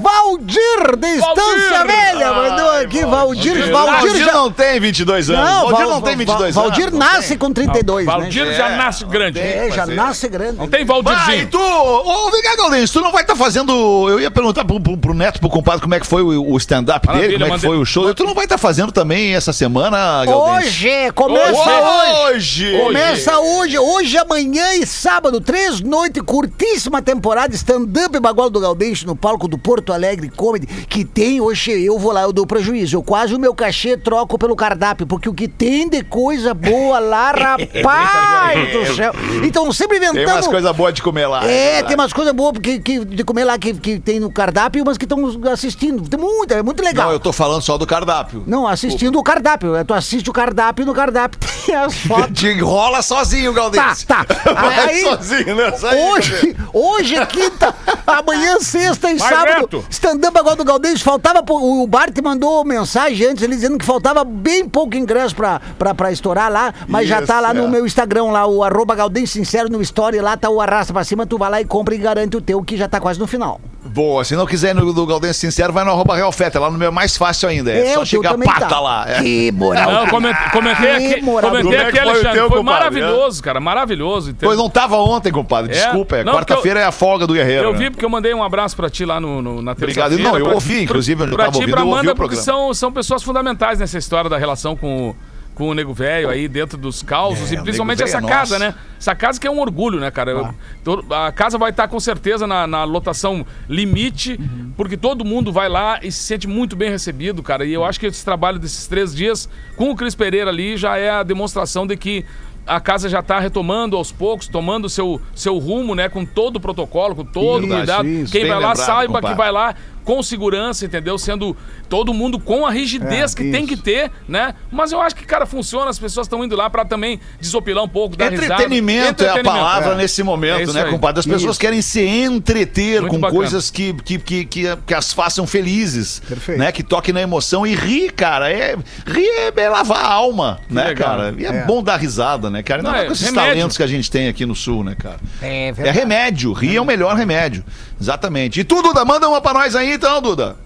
[0.02, 1.86] Valdir de Estância Valdir!
[1.86, 3.04] Velha mandou Ai, aqui.
[3.04, 3.52] Valdir.
[3.54, 4.32] Valdir, Valdir Valdir já...
[4.32, 5.50] não tem 22 anos.
[5.50, 6.98] Não, Valdir Val- não tem Val- 22 Valdir anos.
[6.98, 8.54] não nasce com 32, Valdir né?
[8.54, 9.38] já nasce grande.
[9.40, 10.56] É, já nasce grande.
[10.58, 11.48] Não tem Valdirzinho.
[11.48, 13.72] tu, ô, vem cá, Galdêncio, tu não vai estar fazendo.
[14.08, 16.56] Eu ia perguntar pro, pro, pro Neto, pro compadre, como é que foi o, o
[16.58, 18.14] stand-up dele, como é que mandei- foi o show.
[18.14, 20.66] Tu não vai estar fazendo também essa semana, Galdêncio?
[20.68, 22.26] Hoje, começa hoje.
[22.36, 22.78] Hoje!
[22.78, 29.16] Começa hoje, hoje, amanhã e sábado, três noites, curtíssima temporada, stand-up Bagual do Gaudêncio no
[29.16, 33.02] palco do Porto Alegre Comedy, que tem hoje, eu vou lá, eu dou prejuízo, eu
[33.02, 37.32] quase o meu cachê troco pelo cardápio, porque o que tem de coisa boa lá,
[37.36, 39.12] rapaz do céu.
[39.44, 40.34] Então, sempre Tem inventando...
[40.36, 41.44] umas coisas boas de comer lá.
[41.46, 44.82] É, tem umas coisas boas que, que- de comer lá que, que tem no cardápio,
[44.86, 45.18] mas que estão
[45.52, 46.08] assistindo.
[46.08, 47.06] Tem muita, é muito legal.
[47.06, 48.42] Não, eu tô falando só do cardápio.
[48.46, 49.72] Não, assistindo o cardápio.
[49.84, 52.38] Tu assiste o cardápio e no cardápio tem as fotos.
[52.38, 54.06] Te enrola sozinho, Tá, Galdêncio.
[54.06, 54.26] tá.
[54.54, 55.72] Vai Aí, sozinho, né?
[55.72, 57.74] Sai, hoje, hoje é quinta,
[58.06, 59.65] amanhã sexta e Vai, sábado.
[59.66, 59.84] Beto.
[59.90, 61.02] Stand-up agora do Galdês.
[61.02, 61.44] Faltava.
[61.48, 66.12] O Bart mandou mensagem antes, ele dizendo que faltava bem pouco ingresso pra, pra, pra
[66.12, 67.68] estourar lá, mas já tá Isso, lá no é.
[67.68, 71.26] meu Instagram, lá, o arroba Galdês Sincero no Story, lá tá o arrasta pra cima,
[71.26, 73.60] tu vai lá e compra e garante o teu, que já tá quase no final.
[73.86, 76.70] Boa, se não quiser ir no do Galdêncio Sincero, vai no arroba Real Feta, lá
[76.70, 77.70] no meu é mais fácil ainda.
[77.72, 78.80] É, o só chegar a pata tá.
[78.80, 79.04] lá.
[79.08, 79.22] é.
[79.22, 79.90] Que moral.
[79.92, 81.50] Não, comentei, comentei Que aqui, moral.
[81.50, 82.32] comentei é que aqui, foi o Alexandre.
[82.38, 82.80] teu, Foi compadre?
[83.00, 83.60] maravilhoso, cara.
[83.60, 84.30] Maravilhoso.
[84.30, 84.48] entendeu?
[84.48, 85.72] Pois não tava ontem, compadre.
[85.76, 85.80] É?
[85.80, 87.64] Desculpa, é, quarta-feira é a folga do Guerreiro.
[87.68, 87.78] Eu né?
[87.78, 90.10] vi porque eu mandei um abraço pra ti lá no, no- na Obrigado.
[90.10, 90.22] terça-feira.
[90.30, 92.12] Não, eu pra- ouvi, inclusive, eu já pra tava ti ouvindo, pra eu ouvi Amanda,
[92.12, 92.60] o porque programa.
[92.64, 95.16] são, são pessoas fundamentais nessa história da relação com, o-
[95.56, 98.70] com o Nego Velho aí dentro dos causos É, e principalmente essa é casa, nosso.
[98.70, 98.74] né?
[99.00, 100.54] Essa casa que é um orgulho, né, cara?
[100.84, 104.72] To- a casa vai estar com certeza na, na lotação limite, Uhum.
[104.76, 107.64] porque todo mundo vai lá e se sente muito bem recebido, cara.
[107.64, 110.96] E eu acho que esse trabalho desses três dias com o Cris Pereira ali já
[110.98, 112.24] é a demonstração de que
[112.66, 116.08] a casa já está retomando aos poucos, tomando seu, seu rumo, né?
[116.08, 118.06] Com todo o protocolo, com todo o cuidado.
[118.30, 119.30] Quem vai lá lembrado, saiba compadre.
[119.30, 119.74] que vai lá
[120.06, 121.18] com segurança, entendeu?
[121.18, 121.54] Sendo
[121.88, 123.74] todo mundo com a rigidez É, que tem isso.
[123.74, 124.54] que ter, né?
[124.70, 127.88] Mas eu acho que, cara, funciona, as pessoas estão indo lá para também desopilar um
[127.88, 128.54] pouco, dar risada.
[128.54, 129.96] Entretenimento é a palavra é.
[129.96, 130.90] nesse É momento, isso né, aí.
[130.90, 131.18] compadre?
[131.20, 131.60] As pessoas Isso.
[131.60, 133.36] querem se entreter Muito com bacana.
[133.40, 136.58] coisas que, que, que, que, que as façam felizes, Perfeito.
[136.58, 136.70] né?
[136.70, 138.48] Que toquem na emoção e rir, cara.
[138.50, 141.08] É, rir é, é lavar a alma, né, legal.
[141.18, 141.34] cara?
[141.36, 141.64] E é, É.
[141.64, 142.80] bom dar risada, né, cara?
[142.80, 143.48] Não, Não, é é com esses remédio.
[143.50, 145.18] talentos que a gente tem aqui no Sul, né, cara?
[145.42, 146.52] É É remédio.
[146.52, 147.64] Rir é o melhor remédio.
[148.00, 148.60] Exatamente.
[148.60, 150.56] E tu, Duda, manda uma pra nós aí, então, Duda.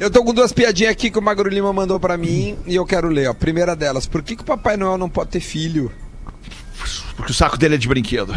[0.00, 2.84] Eu tô com duas piadinhas aqui que o Magro Lima mandou pra mim e eu
[2.84, 3.34] quero ler, ó.
[3.34, 5.92] Primeira delas, por que, que o Papai Noel não pode ter filho?
[7.16, 8.34] Porque o saco dele é de brinquedo.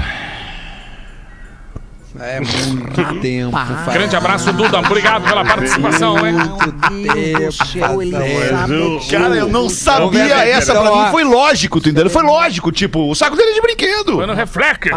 [2.19, 3.51] É muito tempo.
[3.51, 4.79] faz Grande abraço, Duda.
[4.79, 6.33] Obrigado pela participação, hein?
[6.33, 9.09] muito tempo.
[9.09, 11.11] Cara, eu não sabia essa então, pra mim.
[11.11, 12.09] Foi lógico, tu entendeu?
[12.09, 12.71] Foi lógico.
[12.71, 14.15] Tipo, o saco dele é de brinquedo.
[14.15, 14.89] Foi no Reflex.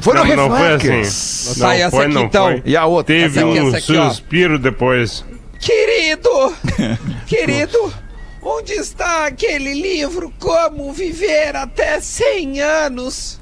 [0.00, 1.60] Foi no Não, não foi assim.
[1.60, 2.44] Não essa foi, aqui, não então?
[2.46, 2.62] foi.
[2.64, 3.14] E a outra?
[3.14, 4.08] Teve Essa aqui, um essa aqui, ó.
[4.10, 5.24] suspiro depois.
[5.58, 6.54] Querido,
[7.26, 7.94] querido,
[8.42, 13.40] onde está aquele livro Como Viver Até 100 Anos?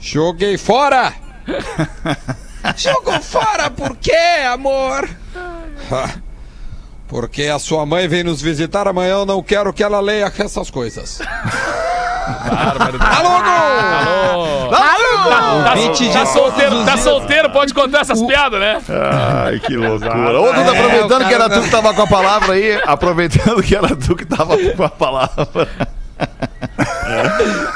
[0.00, 1.12] Joguei fora!
[2.76, 4.12] Jogou fora por quê,
[4.50, 5.08] amor?
[5.90, 6.10] Ah,
[7.06, 10.70] Porque a sua mãe vem nos visitar amanhã, eu não quero que ela leia essas
[10.70, 11.20] coisas.
[13.00, 14.74] Alô, Gu!
[14.74, 15.08] Alô.
[15.28, 18.78] Tá, Ouvinte de tá solteiro, tá solteiro, pode contar essas piadas, né?
[19.44, 20.40] Ai, que loucura.
[20.40, 23.74] Ô, Duda, É, aproveitando que era tu que tava com a palavra aí, aproveitando que
[23.76, 25.68] era tu que tava com a palavra.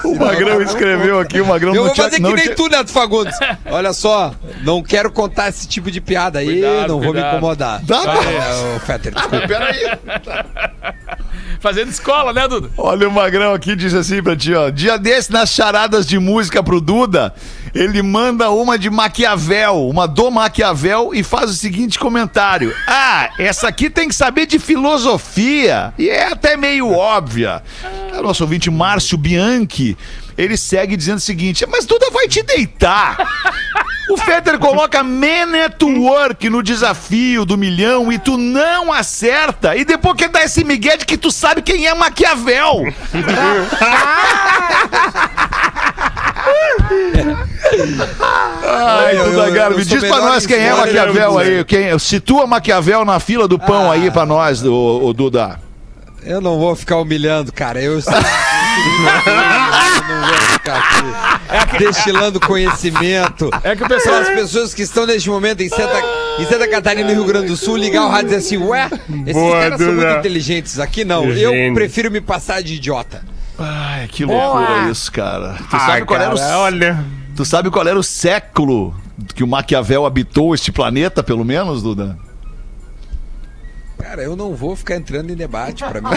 [0.05, 2.91] O Magrão escreveu aqui, o Magrão Eu vou tinha- fazer que nem tinha- tu, Neto
[2.91, 3.37] Fagundes.
[3.67, 7.37] Olha só, não quero contar esse tipo de piada aí, Cuidado, não vou me cuidado.
[7.37, 7.81] incomodar.
[7.87, 8.13] Tá, tá.
[8.15, 9.49] É, ô, Fetter, desculpa.
[9.49, 9.99] Peraí.
[11.63, 12.71] Fazendo escola, né, Duda?
[12.77, 14.69] Olha o Magrão aqui, diz assim pra ti, ó.
[14.69, 17.33] Dia desse, nas charadas de música pro Duda,
[17.73, 22.75] ele manda uma de Maquiavel, uma do Maquiavel, e faz o seguinte comentário.
[22.89, 25.95] Ah, essa aqui tem que saber de filosofia.
[25.97, 27.63] E é até meio óbvia.
[28.19, 29.97] O nosso ouvinte Márcio Bianchi,
[30.37, 33.17] ele segue dizendo o seguinte, mas Duda vai te deitar.
[34.11, 39.77] O Fetter coloca Man at Work no desafio do milhão e tu não acerta.
[39.77, 42.83] E depois quer dar esse migué de que tu sabe quem é Maquiavel.
[48.65, 51.65] Ai, Duda Garbi, diz pra nós em quem é Maquiavel aí.
[51.65, 55.61] Quem, situa Maquiavel na fila do pão aí pra nós, o, o Duda.
[56.25, 57.81] Eu não vou ficar humilhando, cara.
[57.81, 58.01] Eu
[60.09, 63.51] não vou ficar aqui destilando conhecimento.
[63.63, 64.21] É que o São pessoal.
[64.21, 66.03] as pessoas que estão neste momento em Santa,
[66.39, 68.89] em Santa Catarina e Rio Grande do Sul ligar o rádio e dizer assim: Ué,
[69.27, 70.07] esses Boa, caras são Duda.
[70.07, 70.79] muito inteligentes.
[70.79, 71.25] Aqui não.
[71.27, 73.23] Eu prefiro me passar de idiota.
[73.59, 75.57] Ai, que loucura isso, cara.
[75.71, 77.05] Tu sabe, qual era cara, o, olha.
[77.37, 78.95] tu sabe qual era o século
[79.35, 82.19] que o Maquiavel habitou este planeta, pelo menos, Duda?
[84.01, 85.85] Cara, eu não vou ficar entrando em debate.
[85.85, 86.09] Pra mim,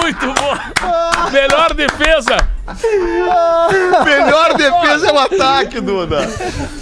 [0.00, 1.30] Muito bom.
[1.32, 2.55] Melhor defesa.
[4.04, 6.28] Melhor defesa é o ataque, Duda.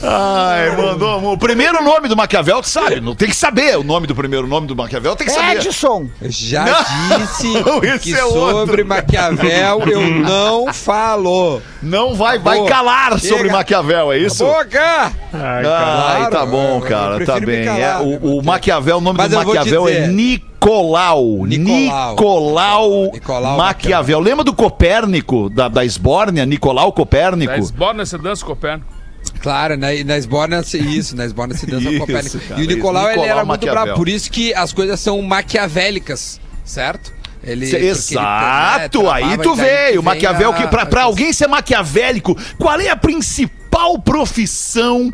[0.03, 1.33] Ai, mandou.
[1.33, 3.01] O primeiro nome do Maquiavel, tu sabe?
[3.01, 5.57] Não tem que saber o nome do primeiro nome do Maquiavel, tem que saber.
[5.57, 6.09] Edson.
[6.23, 7.49] já Não, disse
[7.95, 8.67] esse que é outro.
[8.67, 11.61] sobre Maquiavel eu não falo.
[11.83, 13.53] Não vai, vai calar sobre Chega.
[13.53, 14.45] Maquiavel, é isso?
[14.45, 15.13] Boca!
[15.33, 15.65] Ai.
[15.65, 17.65] Ai, Claro, tá bom, cara, tá bem.
[17.65, 20.09] calar, É, o, o Maquiavel, o nome Mas do Maquiavel é dizer.
[20.09, 21.45] Nicolau.
[21.47, 22.11] Nicolau.
[22.11, 24.21] Nicolau, Nicolau Maquiavel.
[24.21, 26.47] Lembra do Copérnico, da, da Esbórnia?
[26.47, 27.53] Nicolau Copérnico?
[27.53, 28.95] Da esborna você dança Copérnico.
[29.41, 32.39] Claro, na, na Esborna se- isso, na Esborna se dança Isso, Copérnico.
[32.41, 32.75] cara, E o isso.
[32.77, 33.83] Nicolau, ele Nicolau era muito Maquiavel.
[33.85, 37.13] bravo, por isso que as coisas são maquiavélicas, certo?
[37.43, 40.03] Ele, porque ele, Exato, né, aí tu veio.
[40.03, 45.13] Maquiavel, a- que pra, pra alguém ser maquiavélico, qual é a principal profissão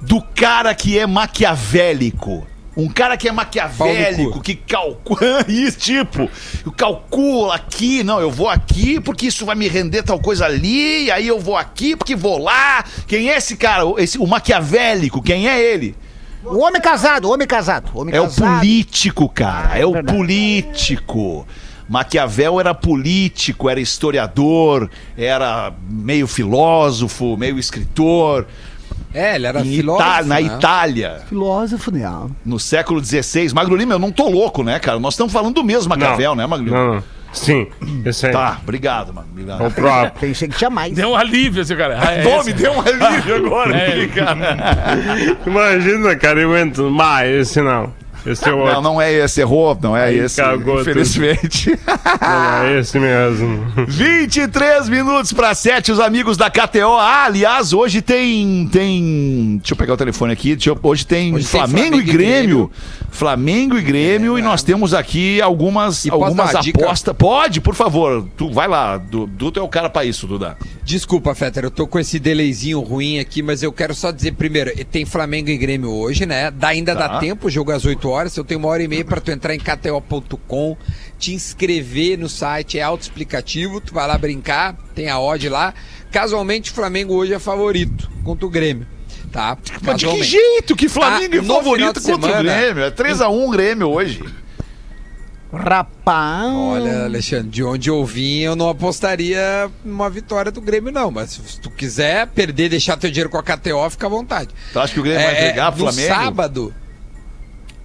[0.00, 2.46] do cara que é maquiavélico?
[2.74, 6.28] Um cara que é maquiavélico, que calcula isso, tipo,
[6.76, 11.10] calcula aqui, não, eu vou aqui porque isso vai me render tal coisa ali, e
[11.10, 12.82] aí eu vou aqui porque vou lá.
[13.06, 13.82] Quem é esse cara?
[13.98, 15.94] Esse, o maquiavélico, quem é ele?
[16.44, 17.90] O homem casado, o homem casado.
[17.94, 18.58] o Homem É o casado.
[18.58, 19.70] político, cara.
[19.72, 21.46] Ah, é é o político.
[21.88, 28.46] Maquiavel era político, era historiador, era meio filósofo, meio escritor.
[29.14, 30.42] É, ele era Em filósofo, Ita- na né?
[30.42, 32.10] Itália, Filósofo, né?
[32.44, 33.52] no século XVI.
[33.54, 34.98] Magro Lima, eu não tô louco, né, cara?
[34.98, 36.76] Nós estamos falando do mesmo Maquiavel, né, Magro Lima?
[36.78, 37.02] Não, não.
[37.32, 37.66] Sim,
[38.04, 38.32] esse aí.
[38.32, 39.26] Tá, obrigado, mano.
[39.28, 39.66] É Obrigado.
[39.66, 40.20] o próprio.
[40.20, 40.92] Pensei que tinha mais.
[40.92, 41.98] Deu um alívio esse cara.
[41.98, 43.86] Ah, é Pô, me deu um alívio agora É.
[44.04, 45.36] aqui, cara.
[45.46, 46.90] Imagina, cara, eu entro.
[46.90, 47.90] Mas esse não.
[48.24, 48.74] Esse é o outro.
[48.74, 50.40] Não, não é esse, errou, não é Aí esse.
[50.40, 50.90] cagou tudo.
[50.90, 51.70] Infelizmente.
[52.22, 53.66] Não, é esse mesmo.
[53.88, 56.96] 23 minutos para 7, os amigos da KTO.
[56.98, 58.68] Ah, aliás, hoje tem.
[58.70, 60.54] tem deixa eu pegar o telefone aqui.
[60.54, 62.70] deixa eu- hoje tem Hoje tem Flamengo, Flamengo e e Grêmio.
[63.12, 67.14] Flamengo e Grêmio, É, e nós temos aqui algumas, algumas apostas.
[67.14, 68.26] Pode, por favor.
[68.36, 68.96] Tu vai lá.
[68.96, 70.56] Du- Dudu é o cara pra isso, Duda.
[70.82, 74.72] Desculpa, Fetter, eu tô com esse delayzinho ruim aqui, mas eu quero só dizer primeiro,
[74.86, 76.50] tem Flamengo e Grêmio hoje, né?
[76.50, 77.06] Dá, ainda Tá.
[77.06, 79.20] dá tempo, o jogo é às 8 horas, eu tenho uma hora e meia pra
[79.20, 80.76] tu entrar em kto.com,
[81.18, 85.74] te inscrever no site, é autoexplicativo, tu vai lá brincar, tem a odd lá.
[86.10, 88.86] Casualmente, o Flamengo hoje é favorito contra o Grêmio,
[89.32, 89.56] tá?
[89.80, 92.84] Mas de que jeito que Flamengo Ah, é favorito contra o semana- Grêmio?
[92.84, 94.22] É 3x1 Grêmio hoje.
[95.52, 96.46] Rapaz.
[96.54, 101.10] Olha, Alexandre, de onde eu vim, eu não apostaria numa vitória do Grêmio, não.
[101.10, 104.48] Mas se tu quiser perder, deixar teu dinheiro com a KTO, fica à vontade.
[104.72, 106.14] Tu acha que o Grêmio vai É, entregar pro no Flamengo?
[106.14, 106.74] sábado.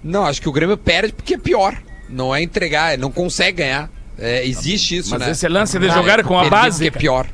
[0.02, 1.76] Não, acho que o Grêmio perde porque é pior.
[2.08, 3.90] Não é entregar, não consegue ganhar.
[4.18, 5.30] É, existe isso, Mas né?
[5.32, 6.84] esse lance de Ah, jogar com a base.
[6.86, 7.26] porque é pior.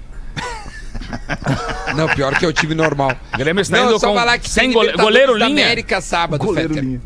[1.96, 3.12] Não, pior que é o time normal.
[3.32, 5.48] O Grêmio está Não, indo eu só com falar que sem gole- Libertadores goleiro da
[5.48, 5.64] linha.
[5.66, 6.84] América sábado, Goleiro Fetter.
[6.84, 7.02] linha.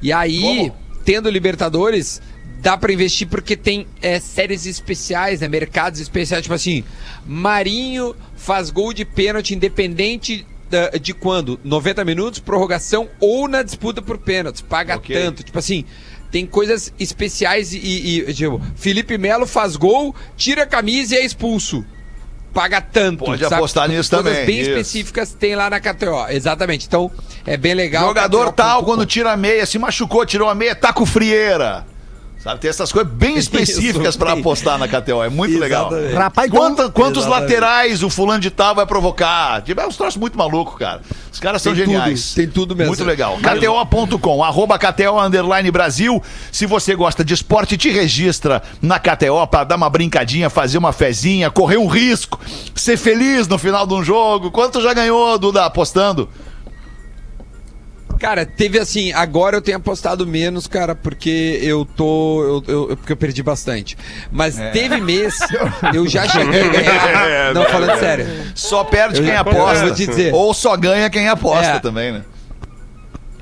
[0.00, 0.76] E aí, Como?
[1.04, 2.20] tendo Libertadores,
[2.60, 5.48] dá pra investir porque tem é, séries especiais, né?
[5.48, 6.84] Mercados especiais, tipo assim,
[7.26, 11.58] Marinho faz gol de pênalti independente da- de quando?
[11.64, 14.60] 90 minutos, prorrogação ou na disputa por pênaltis.
[14.60, 15.14] Paga Ok.
[15.16, 15.42] tanto.
[15.42, 15.84] Tipo assim,
[16.30, 17.78] tem coisas especiais e,
[18.28, 21.84] e- tipo, Felipe Melo faz gol, tira a camisa e é expulso.
[22.58, 23.24] Paga tanto.
[23.24, 24.70] Pode apostar nisso Coisas também, bem isso.
[24.70, 26.26] específicas tem lá na KTO.
[26.28, 26.88] Exatamente.
[26.88, 27.08] Então,
[27.46, 28.08] é bem legal.
[28.08, 28.52] Jogador KTO.com.
[28.52, 31.86] tal, quando tira a meia, se machucou, tirou a meia, tá com frieira.
[32.38, 34.28] Sabe, tem essas coisas bem específicas tem.
[34.28, 35.22] apostar na KTO.
[35.24, 35.90] É muito legal.
[36.14, 36.92] Rapaz, Quanta- quando...
[36.92, 37.50] quantos Exatamente.
[37.52, 39.60] laterais o fulano de tal vai provocar?
[39.62, 41.00] Tipo, é uns troços muito maluco, cara.
[41.32, 42.34] Os caras são Tem tudo, geniais.
[42.34, 42.90] tem tudo mesmo.
[42.90, 43.36] Muito legal.
[43.38, 46.22] KTO.com, arroba KTO Underline Brasil.
[46.52, 50.92] Se você gosta de esporte, te registra na KTO pra dar uma brincadinha, fazer uma
[50.92, 52.38] fezinha, correr um risco,
[52.74, 54.50] ser feliz no final de um jogo.
[54.50, 56.28] Quanto já ganhou, Duda, apostando?
[58.18, 62.62] Cara, teve assim, agora eu tenho apostado menos, cara, porque eu tô.
[62.66, 63.96] Eu, eu- porque eu perdi bastante.
[64.32, 64.70] Mas É.
[64.70, 65.38] teve mês,
[65.94, 67.54] eu já cheguei a ganhar.
[67.54, 68.26] Não, falando sério.
[68.54, 69.86] Só perde Eu quem aposta.
[69.86, 70.34] vou te dizer.
[70.34, 71.78] Ou só ganha quem aposta É.
[71.78, 72.22] também, né?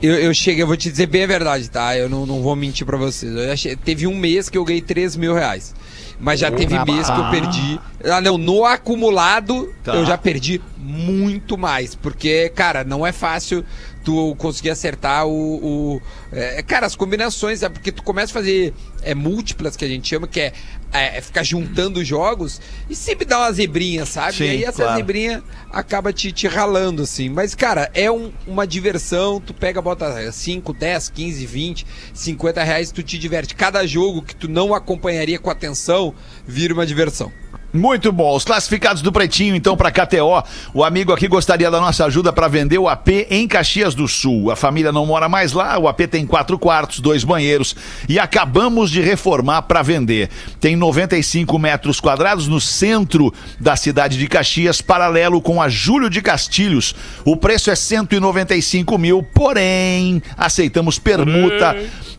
[0.03, 1.97] Eu, eu cheguei, eu vou te dizer bem a verdade, tá?
[1.97, 3.59] Eu não, não vou mentir pra vocês.
[3.59, 5.75] Che- teve um mês que eu ganhei 3 mil reais.
[6.21, 7.81] Mas já teve mês que eu perdi.
[8.05, 9.95] Ah, não, no acumulado Tá.
[9.95, 11.95] eu já perdi muito mais.
[11.95, 13.65] Porque, cara, não é fácil
[14.07, 15.97] tu conseguir acertar o.
[15.97, 16.03] o-
[16.33, 20.09] é, cara, as combinações, é porque tu começa a fazer é, múltiplas que a gente
[20.09, 20.53] chama, que é,
[20.93, 24.35] é, ficar juntando jogos e sempre dá uma zebrinha, sabe?
[24.37, 24.97] Sim, e aí essa claro.
[24.97, 25.43] zebrinha
[25.73, 27.29] acaba te, te ralando, assim.
[27.29, 29.41] Mas, cara, é um- uma diversão.
[29.41, 31.85] Tu pega, bota 5, 10, 15, 20,
[32.15, 33.55] 50 reais, tu te diverte.
[33.57, 36.15] Cada jogo que tu não acompanharia com atenção,
[36.47, 37.33] vira uma diversão.
[37.77, 38.35] Muito bom.
[38.35, 40.43] Os classificados do Pretinho, então, para KTO.
[40.73, 44.51] O amigo aqui gostaria da nossa ajuda para vender o AP em Caxias do Sul.
[44.51, 47.77] A família não mora mais lá, o AP tem quatro quartos, dois banheiros
[48.09, 50.31] e acabamos de reformar para vender.
[50.61, 56.23] Tem 95 metros quadrados no centro da cidade de Caxias, paralelo com a Júlio de
[56.23, 56.95] Castilhos.
[57.25, 61.77] O preço é 195 mil, porém, aceitamos permuta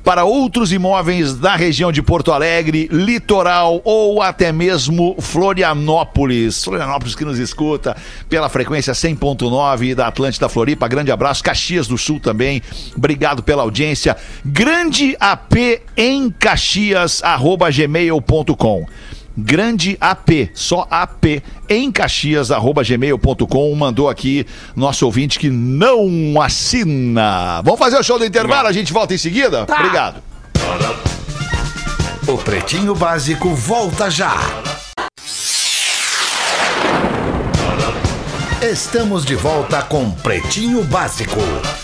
[0.07, 6.63] para outros imóveis da região de Porto Alegre, litoral ou até mesmo Florianópolis.
[6.63, 7.93] Florianópolis que nos escuta
[8.29, 10.87] pela frequência 100.9 da Atlântida Floripa.
[10.87, 11.43] Grande abraço.
[11.43, 12.61] Caxias do Sul também.
[12.95, 14.15] Obrigado pela audiência.
[14.45, 18.85] Grande AP em Caxias, arroba gmail.com.
[19.37, 23.75] Grande AP, só AP, em Caxias, arroba gmail.com.
[23.75, 27.61] Mandou aqui nosso ouvinte que não assina.
[27.63, 28.67] Vamos fazer o show do intervalo?
[28.67, 29.63] A gente volta em seguida?
[29.63, 30.23] Obrigado.
[32.27, 34.35] O Pretinho Básico volta já.
[38.61, 41.39] Estamos de volta com Pretinho Básico.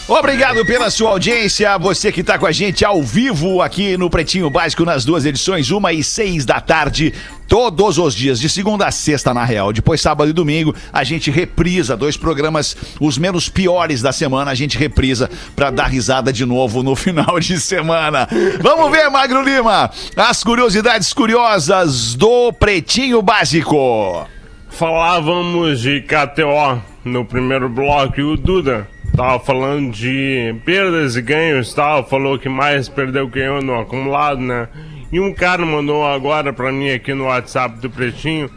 [0.08, 4.50] Obrigado pela sua audiência, você que está com a gente ao vivo aqui no Pretinho
[4.50, 7.14] Básico nas duas edições, uma e seis da tarde,
[7.54, 9.72] todos os dias, de segunda a sexta na real.
[9.72, 14.56] Depois sábado e domingo a gente reprisa dois programas, os menos piores da semana, a
[14.56, 18.28] gente reprisa para dar risada de novo no final de semana.
[18.60, 24.28] Vamos ver, Magro Lima, as curiosidades curiosas do Pretinho Básico.
[24.72, 31.72] Falávamos de KTO no primeiro bloco e o Duda tava falando de perdas e ganhos
[31.72, 34.68] tal, falou que mais perdeu que ganhou no acumulado, né?
[35.14, 38.50] E um cara mandou agora pra mim aqui no WhatsApp do Pretinho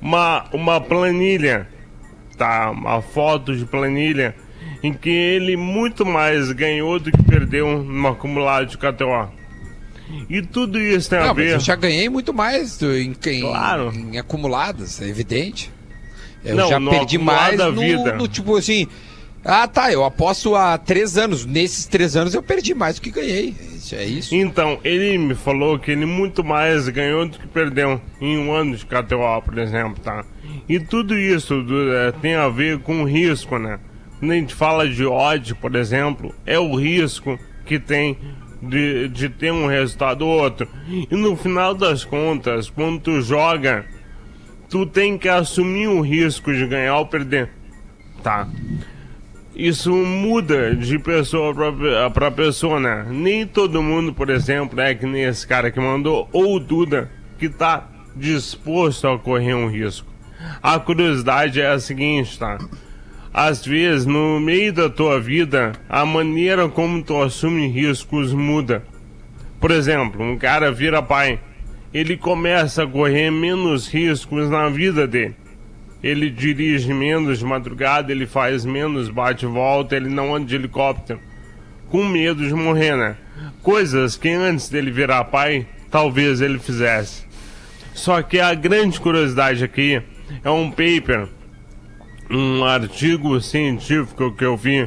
[0.00, 1.68] uma, uma planilha,
[2.38, 2.70] tá?
[2.70, 4.34] Uma foto de planilha
[4.82, 9.28] em que ele muito mais ganhou do que perdeu no acumulado de KTO.
[10.28, 11.54] E tudo isso tem a Não, mas ver.
[11.54, 13.90] eu já ganhei muito mais do- em, em, Claro.
[13.94, 15.70] em acumuladas, é evidente.
[16.44, 18.12] Eu Não, já perdi mais acumulado no, da vida.
[18.18, 18.86] no tipo assim.
[19.44, 21.44] Ah, tá, eu aposto há três anos.
[21.46, 23.54] Nesses três anos eu perdi mais do que ganhei.
[23.92, 24.34] É isso.
[24.34, 28.76] Então, ele me falou que ele muito mais ganhou do que perdeu em um ano
[28.76, 30.24] de KTO, por exemplo, tá?
[30.68, 33.78] E tudo isso é, tem a ver com risco, né?
[34.18, 38.16] Quando a gente fala de odd, por exemplo, é o risco que tem
[38.62, 40.68] de, de ter um resultado ou outro.
[40.88, 43.84] E no final das contas, quando tu joga,
[44.70, 47.50] tu tem que assumir o risco de ganhar ou perder,
[48.22, 48.48] tá?
[49.54, 51.54] Isso muda de pessoa
[52.12, 53.06] pra pessoa, né?
[53.08, 57.48] Nem todo mundo, por exemplo, é que nem esse cara que mandou, ou Duda, que
[57.48, 60.12] tá disposto a correr um risco.
[60.62, 62.58] A curiosidade é a seguinte, tá?
[63.32, 68.84] Às vezes, no meio da tua vida, a maneira como tu assume riscos muda.
[69.60, 71.40] Por exemplo, um cara vira pai,
[71.92, 75.36] ele começa a correr menos riscos na vida dele
[76.04, 81.18] ele dirige menos de madrugada, ele faz menos bate-volta, ele não anda de helicóptero.
[81.88, 83.16] Com medo de morrer, né?
[83.62, 87.24] Coisas que antes dele virar pai, talvez ele fizesse.
[87.94, 90.02] Só que a grande curiosidade aqui
[90.44, 91.26] é um paper,
[92.30, 94.86] um artigo científico que eu vi,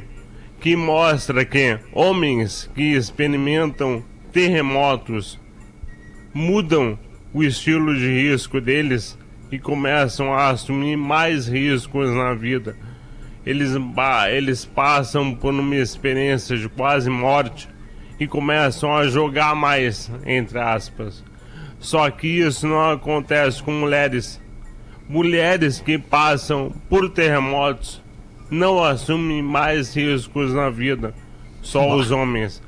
[0.59, 5.39] que mostra que homens que experimentam terremotos
[6.31, 6.99] mudam
[7.33, 9.17] o estilo de risco deles
[9.51, 12.75] e começam a assumir mais riscos na vida.
[13.45, 13.71] Eles,
[14.31, 17.69] eles passam por uma experiência de quase morte
[18.19, 21.23] e começam a jogar mais, entre aspas.
[21.79, 24.41] Só que isso não acontece com mulheres.
[25.07, 28.01] Mulheres que passam por terremotos
[28.49, 31.13] não assumem mais riscos na vida,
[31.61, 32.61] só os homens.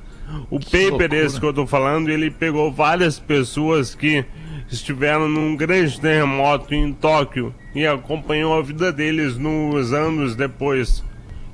[0.49, 4.23] O paper esse que eu tô falando, ele pegou várias pessoas que
[4.71, 11.03] estiveram num grande terremoto em Tóquio e acompanhou a vida deles nos anos depois.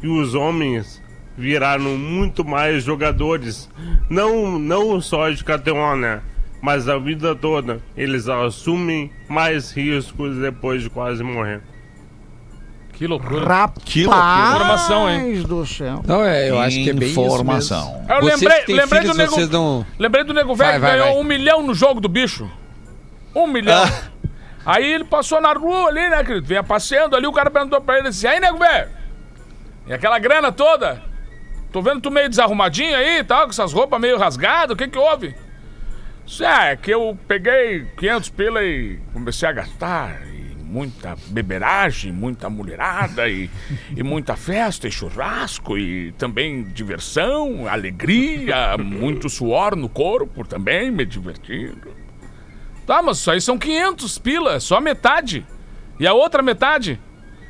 [0.02, 1.02] E os homens
[1.38, 3.70] viraram muito mais jogadores,
[4.10, 6.22] não não só de KTO, né?
[6.62, 11.62] Mas a vida toda eles assumem mais riscos depois de quase morrer.
[12.94, 13.46] Que loucura.
[13.46, 14.24] Rapaz Que loucura.
[14.54, 15.42] Informação, hein?
[15.42, 16.02] do céu.
[16.08, 17.78] Não, é, eu acho que é bem Informação.
[17.80, 18.10] isso mesmo.
[18.10, 19.52] Eu lembrei, que lembrei filhos, do nego.
[19.52, 19.86] não...
[20.00, 21.22] Lembrei do nego velho Vai, que vai, ganhou vai.
[21.22, 22.50] um milhão no jogo do bicho.
[23.36, 23.84] Um milhão.
[23.84, 24.16] Ah.
[24.66, 26.48] Aí ele passou na rua ali, né, querido?
[26.48, 28.90] Vinha passeando ali, o cara perguntou pra ele assim: aí, nego velho?
[29.86, 31.04] E aquela grana toda?
[31.72, 34.88] Tô vendo tu meio desarrumadinho aí e tal, com essas roupas meio rasgadas, o que
[34.88, 35.36] que houve?
[36.26, 40.26] Isso é, que eu peguei 500 pila e comecei a gastar.
[40.26, 43.50] E muita beberagem, muita mulherada e,
[43.96, 51.06] e muita festa e churrasco e também diversão, alegria, muito suor no corpo também, me
[51.06, 52.05] divertindo.
[52.86, 55.46] Tá, mas isso aí são 500 pila, só metade.
[56.00, 57.00] E a outra metade?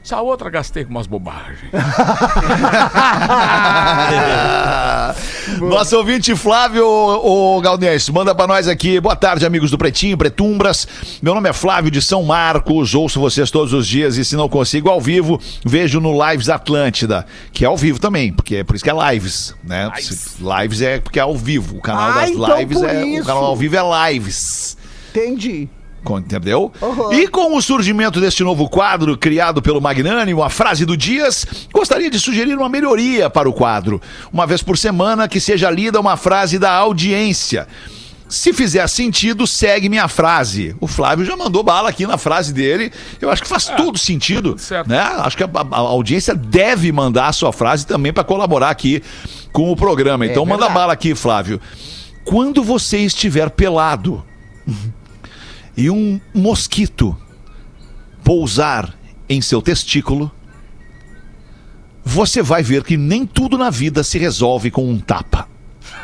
[0.04, 1.72] Essa outra gastei com umas bobagens.
[5.62, 9.00] Nosso ouvinte Flávio o Galdense, manda pra nós aqui.
[9.00, 10.88] Boa tarde, amigos do Pretinho, Pretumbras.
[11.24, 12.94] Meu nome é Flávio de São Marcos.
[12.94, 17.26] Ouço vocês todos os dias e se não consigo ao vivo, vejo no Lives Atlântida,
[17.52, 19.90] que é ao vivo também, porque é por isso que é lives, né?
[19.96, 20.38] Lives.
[20.40, 21.78] Lives é porque é ao vivo.
[21.78, 23.26] O canal Ah, das então lives é o isso.
[23.26, 24.78] canal ao vivo é lives.
[25.20, 25.70] Entendi.
[26.20, 26.72] Entendeu?
[26.82, 27.14] Uhum.
[27.14, 32.12] E com o surgimento deste novo quadro criado pelo Magnânimo, a frase do Dias, gostaria
[32.12, 34.00] de sugerir uma melhoria para o quadro.
[34.32, 37.68] Uma vez por semana que seja lida uma frase da audiência.
[38.30, 40.76] Se fizer sentido, segue minha frase.
[40.80, 42.92] O Flávio já mandou bala aqui na frase dele.
[43.20, 44.56] Eu acho que faz todo sentido.
[44.60, 44.88] certo.
[44.88, 45.00] Né?
[45.00, 49.02] Acho que a, a- a audiência deve mandar a sua frase também para colaborar aqui
[49.52, 50.26] com o programa.
[50.28, 50.74] Então manda verdade.
[50.80, 51.60] bala aqui, Flávio.
[52.24, 54.24] Quando você estiver pelado
[55.78, 57.18] e um mosquito
[58.24, 58.94] pousar
[59.28, 60.32] em seu testículo,
[62.04, 65.48] você vai ver que nem tudo na vida se resolve com um tapa.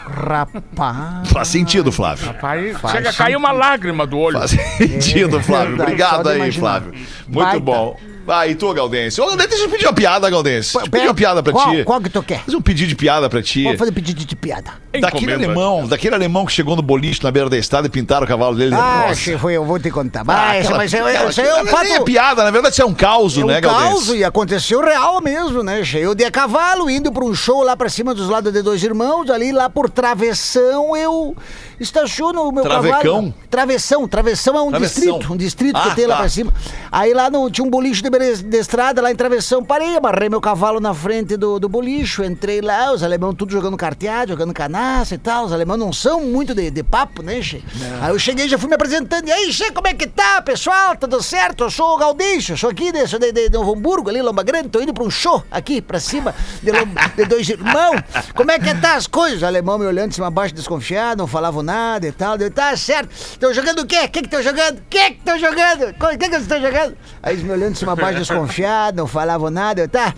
[0.06, 1.30] Rapaz.
[1.30, 2.28] Faz sentido, Flávio.
[2.28, 4.40] Rapaz, chega a cair uma lágrima do olho.
[4.40, 5.78] Faz sentido, Flávio.
[5.78, 6.82] verdade, Obrigado aí, imaginar.
[6.82, 6.94] Flávio.
[7.28, 7.60] Muito Baita.
[7.60, 7.98] bom.
[8.32, 9.20] Vai, e tu, Galdense?
[9.20, 10.72] Ô, Galdense, deixa eu pedir uma piada, Galdense.
[10.72, 11.84] Deixa eu pedir uma piada pra qual, ti.
[11.84, 12.40] Qual que tu quer?
[12.46, 13.64] Fazer um pedido de piada pra ti.
[13.66, 14.72] Vamos fazer pedido de piada.
[15.02, 15.46] Daquele Encomenda.
[15.48, 18.56] alemão, daquele alemão que chegou no boliche na beira da estrada e pintaram o cavalo
[18.56, 20.22] dele de Ah, che, foi, eu vou te contar.
[20.22, 22.06] Ah, Mas, aquela- mas eu, aquela- isso aí é um aquela nem é fato...
[22.06, 23.86] piada, na verdade isso é um caos, É um né, Galdense?
[23.90, 25.84] caos e aconteceu real mesmo, né?
[25.84, 25.98] che?
[25.98, 28.82] Eu de a cavalo, indo pra um show lá pra cima dos lados de dois
[28.82, 31.36] irmãos, ali lá por Travessão, eu
[31.82, 32.98] estaciono o meu Travecão?
[33.02, 33.34] cavalo.
[33.50, 35.04] Travessão, Travessão é um Travessão.
[35.04, 36.20] distrito, um distrito Ah, que tem lá tá.
[36.22, 36.54] pra cima.
[36.90, 40.30] Aí lá no, tinha um boliche de, beira- de estrada, lá em Travessão, parei, amarrei
[40.30, 44.54] meu cavalo na frente do, do boliche, entrei lá, os alemães tudo jogando carteado, jogando
[44.54, 47.64] canaça e tal, os alemães não são muito de, de papo, né, che?
[48.00, 50.96] Aí eu cheguei, já fui me apresentando, e aí, che, como é que tá, pessoal,
[50.96, 51.64] tudo certo?
[51.64, 54.70] Eu sou o Galdeixo, sou aqui de, sou de, de Novo Hamburgo, ali, Lomba Grande,
[54.70, 56.72] tô indo pra um show aqui, pra cima, de,
[57.16, 58.02] de dois irmãos,
[58.36, 59.42] como é que tá as coisas?
[59.42, 62.52] O alemão me olhando de cima a baixo, desconfiado, não falavam nada e tal, eu,
[62.52, 64.02] tá certo, estão jogando o quê?
[64.06, 64.78] O que que estão jogando?
[64.78, 65.90] O que que estão jogando?
[65.90, 66.98] O que que vocês estão jogando?
[67.24, 70.14] Aí eles me olhando de cima baixo, desconfiado, não falavam nada, eu, tá...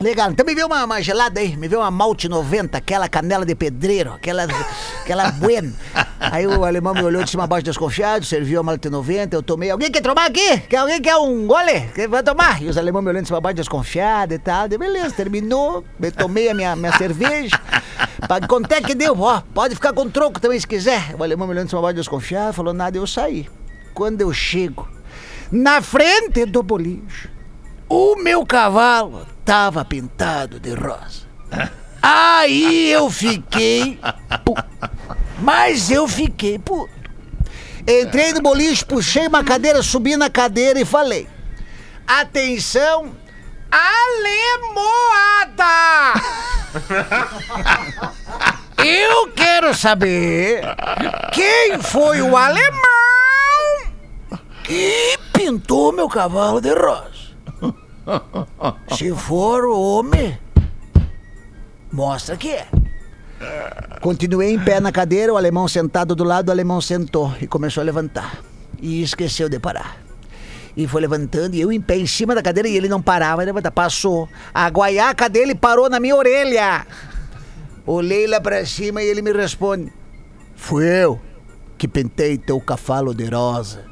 [0.00, 3.44] Legal, então me vê uma, uma gelada aí, me vê uma malte 90, aquela canela
[3.44, 4.46] de pedreiro, aquela,
[5.02, 5.72] aquela buena.
[6.20, 9.42] Aí o alemão me olhou de cima a baixo desconfiado, serviu a malte 90, eu
[9.42, 9.72] tomei.
[9.72, 10.58] Alguém quer tomar aqui?
[10.68, 11.80] Quer, alguém quer um gole?
[11.96, 12.62] Quer, vai tomar?
[12.62, 14.68] E os alemães me olhando de cima a baixo desconfiado e tal.
[14.68, 17.60] Beleza, terminou, eu tomei a minha, minha cerveja.
[18.28, 19.20] Pra, quanto é que deu?
[19.20, 21.16] Ó, pode ficar com troco também se quiser.
[21.18, 23.48] O alemão me olhando de cima a baixo desconfiado, falou nada, eu saí.
[23.94, 24.88] Quando eu chego
[25.50, 27.28] na frente do boliche,
[27.88, 31.26] o meu cavalo tava pintado de rosa.
[32.02, 33.98] Aí eu fiquei.
[34.44, 34.54] pu-
[35.40, 36.90] Mas eu fiquei puto.
[37.86, 41.26] Entrei no boliche, puxei uma cadeira, subi na cadeira e falei:
[42.06, 43.16] Atenção,
[44.88, 45.64] Alemoada!
[48.84, 50.62] Eu quero saber
[51.32, 52.78] quem foi o alemão
[54.62, 57.28] que pintou meu cavalo de rosa.
[58.96, 60.36] Se for homem,
[61.92, 62.66] mostra que é.
[64.00, 67.82] Continuei em pé na cadeira, o alemão sentado do lado, o alemão sentou e começou
[67.82, 68.42] a levantar.
[68.82, 69.98] E esqueceu de parar.
[70.76, 73.42] E foi levantando, e eu em pé em cima da cadeira, e ele não parava,
[73.42, 73.70] ele levantar.
[73.70, 74.28] Passou.
[74.52, 76.84] A guaiaca dele parou na minha orelha.
[77.86, 79.92] Olhei lá pra cima e ele me responde:
[80.56, 81.20] Fui eu
[81.76, 83.84] que pintei teu cavalo de rosa.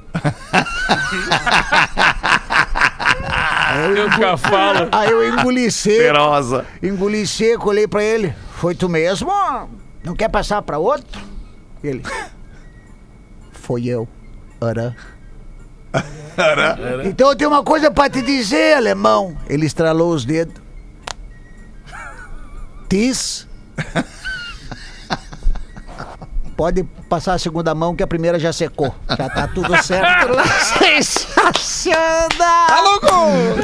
[3.97, 4.89] Eu cavalo.
[4.93, 5.97] Aí eu engoli seco.
[5.97, 6.67] Feroza.
[6.83, 8.35] Engoli seco, olhei pra ele.
[8.53, 9.31] Foi tu mesmo?
[10.03, 11.21] Não quer passar pra outro?
[11.83, 12.03] Ele.
[13.53, 14.09] Foi eu.
[14.61, 14.97] Ara.
[17.05, 19.37] Então eu tenho uma coisa pra te dizer, alemão.
[19.49, 20.62] Ele estralou os dedos.
[22.89, 23.47] Tis.
[26.57, 28.94] Pode passar a segunda mão que a primeira já secou.
[29.11, 30.32] Já tá tudo certo.
[30.78, 32.66] Sensacional!
[32.66, 33.07] Tá louco?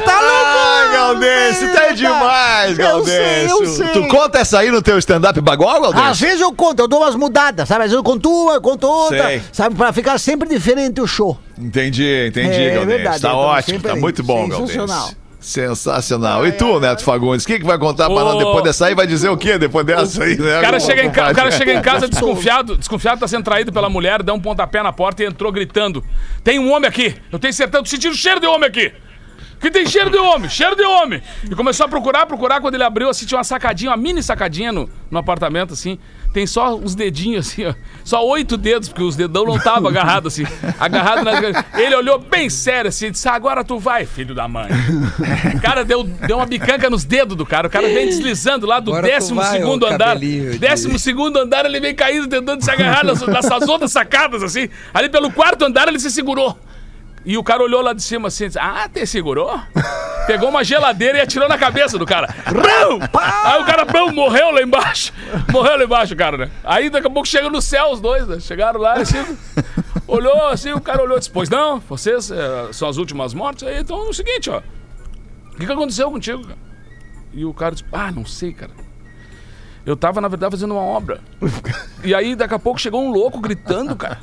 [0.05, 0.59] Tá louco!
[0.63, 3.77] Ai, Galdense, tá demais, Eu sei, eu Galdense.
[3.77, 3.87] sei.
[3.89, 6.21] Tu conta essa aí no teu stand-up bagual, Às Galdense?
[6.25, 7.81] vezes eu conto, eu dou umas mudadas, sabe?
[7.85, 9.41] Às vezes eu conto uma, eu conto outra, Sei.
[9.51, 9.75] sabe?
[9.75, 11.37] Pra ficar sempre diferente o show.
[11.57, 12.85] Entendi, entendi, É, Galdense.
[12.97, 13.99] verdade, tá ótimo, tá aí.
[13.99, 15.09] muito bom, Sensacional.
[15.43, 16.45] Sensacional.
[16.47, 18.95] E tu, Neto Fagundes, o que, que vai contar pra nós depois dessa aí?
[18.95, 20.59] Vai dizer o quê depois dessa aí, né?
[20.59, 23.71] O cara, chega em, ca- o cara chega em casa desconfiado, desconfiado, tá sendo traído
[23.71, 26.03] pela mulher, dá um pontapé na porta e entrou gritando:
[26.43, 27.15] Tem um homem aqui!
[27.31, 28.91] Eu tenho certeza, tô sentindo cheiro de homem aqui!
[29.63, 31.21] Que tem cheiro de homem, cheiro de homem.
[31.49, 32.59] E começou a procurar, procurar.
[32.59, 35.97] Quando ele abriu, assim, tinha uma sacadinha, uma mini sacadinha no, no apartamento, assim.
[36.33, 37.73] Tem só os dedinhos, assim, ó.
[38.03, 40.45] Só oito dedos, porque os dedão não estavam agarrados, assim.
[40.77, 41.31] Agarrado na...
[41.79, 44.67] Ele olhou bem sério, assim, disse, agora tu vai, filho da mãe.
[45.55, 47.67] O cara deu, deu uma bicanca nos dedos do cara.
[47.67, 50.17] O cara vem deslizando lá do Agora décimo vai, segundo andar.
[50.17, 54.67] de- Décimo segundo andar, ele vem caindo, tentando se agarrar nas, nessas outras sacadas, assim.
[54.93, 56.57] Ali pelo quarto andar, ele se segurou.
[57.25, 59.59] E o cara olhou lá de cima assim, disse, ah, te segurou?
[60.27, 62.33] Pegou uma geladeira e atirou na cabeça do cara.
[62.49, 62.99] Brão!
[63.43, 65.11] Aí o cara, brão, morreu lá embaixo.
[65.51, 66.51] Morreu lá embaixo, cara, né?
[66.63, 68.39] Aí daqui a pouco chega no céu os dois, né?
[68.39, 69.17] Chegaram lá, assim,
[70.07, 73.67] olhou assim, o cara olhou e disse, pois não, vocês eh, são as últimas mortes,
[73.67, 74.59] aí então é o seguinte, ó.
[74.59, 76.59] O que, que aconteceu contigo, cara?
[77.33, 78.71] E o cara disse, ah, não sei, cara.
[79.85, 81.19] Eu tava, na verdade, fazendo uma obra.
[82.03, 84.17] E aí, daqui a pouco, chegou um louco gritando, cara.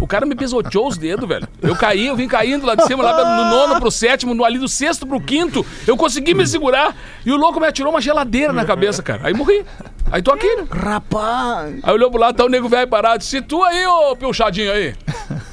[0.00, 1.48] O cara me pisoteou os dedos, velho.
[1.62, 4.58] Eu caí, eu vim caindo lá de cima, lá no nono pro sétimo, no, ali
[4.58, 5.64] do sexto pro quinto.
[5.86, 6.96] Eu consegui me segurar.
[7.24, 9.22] E o louco me atirou uma geladeira na cabeça, cara.
[9.24, 9.64] Aí morri.
[10.10, 10.66] Aí tô aqui, né?
[10.70, 11.80] Rapaz.
[11.82, 13.24] Aí olhou pro lado, tá o nego velho parado.
[13.24, 14.94] Se tu aí, ô pilchadinho aí.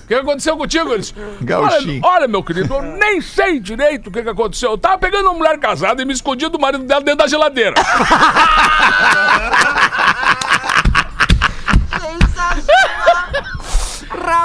[0.03, 0.91] O que aconteceu contigo?
[0.91, 1.13] Ele disse,
[1.49, 4.71] olha, olha, meu querido, eu nem sei direito o que, que aconteceu.
[4.71, 7.75] Eu tava pegando uma mulher casada e me escondi do marido dela dentro da geladeira.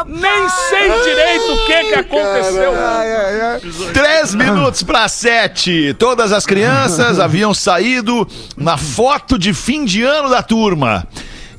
[0.06, 2.72] nem sei direito o que, que aconteceu.
[3.92, 5.94] Três minutos para sete.
[5.98, 11.06] Todas as crianças haviam saído na foto de fim de ano da turma.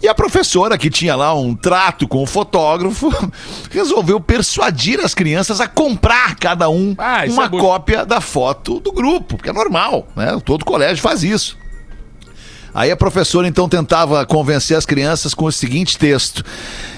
[0.02, 3.10] E a professora, que tinha lá um trato com o fotógrafo,
[3.70, 8.80] resolveu persuadir as crianças a comprar cada um Ah, isso uma é cópia da foto
[8.80, 10.40] do grupo, porque é normal, né?
[10.46, 11.58] Todo colégio faz isso.
[12.74, 16.44] Aí a professora então tentava convencer as crianças com o seguinte texto: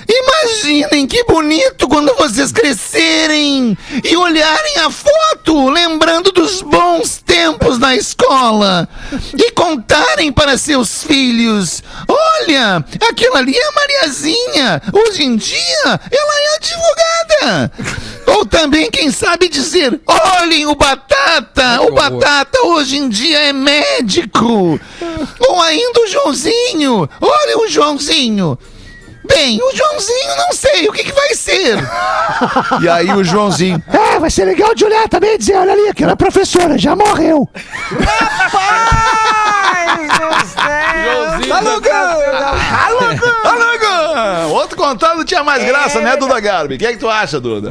[0.07, 7.95] Imaginem que bonito quando vocês crescerem e olharem a foto, lembrando dos bons tempos na
[7.95, 8.89] escola
[9.37, 16.41] e contarem para seus filhos: Olha, aquela ali é a Mariazinha, hoje em dia ela
[16.41, 17.71] é advogada.
[18.27, 21.93] Ou também, quem sabe dizer: Olhem o Batata, o horror.
[21.93, 24.79] Batata hoje em dia é médico.
[25.39, 28.57] Ou ainda o Joãozinho, olha o Joãozinho.
[29.23, 31.77] Bem, o Joãozinho não sei o que, que vai ser.
[32.81, 33.81] E aí o Joãozinho.
[33.87, 37.47] É, vai ser legal de olhar também e dizer, olha ali, aquela professora já morreu.
[41.03, 42.21] Joãozinho, Alugão!
[44.51, 46.75] Outro contato tinha mais graça, né, Duda Garbi?
[46.75, 47.69] O que é que tu acha, Duda?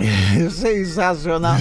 [0.51, 1.57] Sensacional.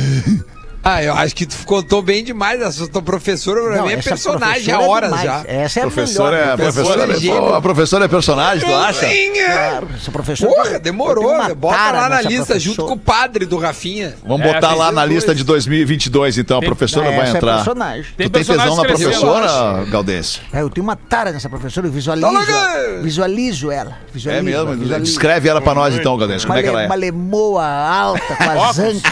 [0.96, 2.62] Ah, eu acho que tu contou bem demais.
[2.62, 5.26] Essa tua professora, pra Não, mim, é personagem há é horas demais.
[5.26, 5.44] já.
[5.48, 6.54] Essa é a Professora melhor.
[6.54, 7.40] é, Professora professora, é.
[7.50, 9.06] Pô, a professora é personagem, tu acha?
[9.46, 10.52] Claro, essa professora.
[10.54, 11.30] Porra, demorou.
[11.36, 12.60] uma Bota lá na lista, professora.
[12.60, 14.16] junto com o padre do Rafinha.
[14.26, 15.14] Vamos É, botar tem lá na dois.
[15.16, 16.58] lista de 2022, então.
[16.58, 17.56] A Tem- professora Não, vai é entrar.
[17.58, 18.06] personagem.
[18.18, 20.42] Tu tem tesão na professora, Galdêncio?
[20.54, 22.30] É, eu tenho uma tara nessa professora, eu visualizo.
[22.32, 22.76] Tá.
[23.02, 23.98] Visualizo ela.
[24.14, 25.00] Visualizo, É mesmo?
[25.00, 26.48] Descreve ela pra nós, então, Galdêncio.
[26.48, 26.86] Como é que ela é?
[26.86, 29.12] Uma lemoa alta, com a zanca,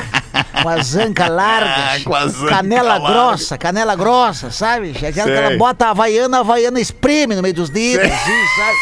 [0.64, 3.08] com a zanca larga, Ah, com a zanca canela larga.
[3.08, 4.92] grossa, canela grossa, sabe?
[4.92, 8.78] Aquela que ela bota a havaiana, a havaiana espreme no meio dos dedos, assim, sabe?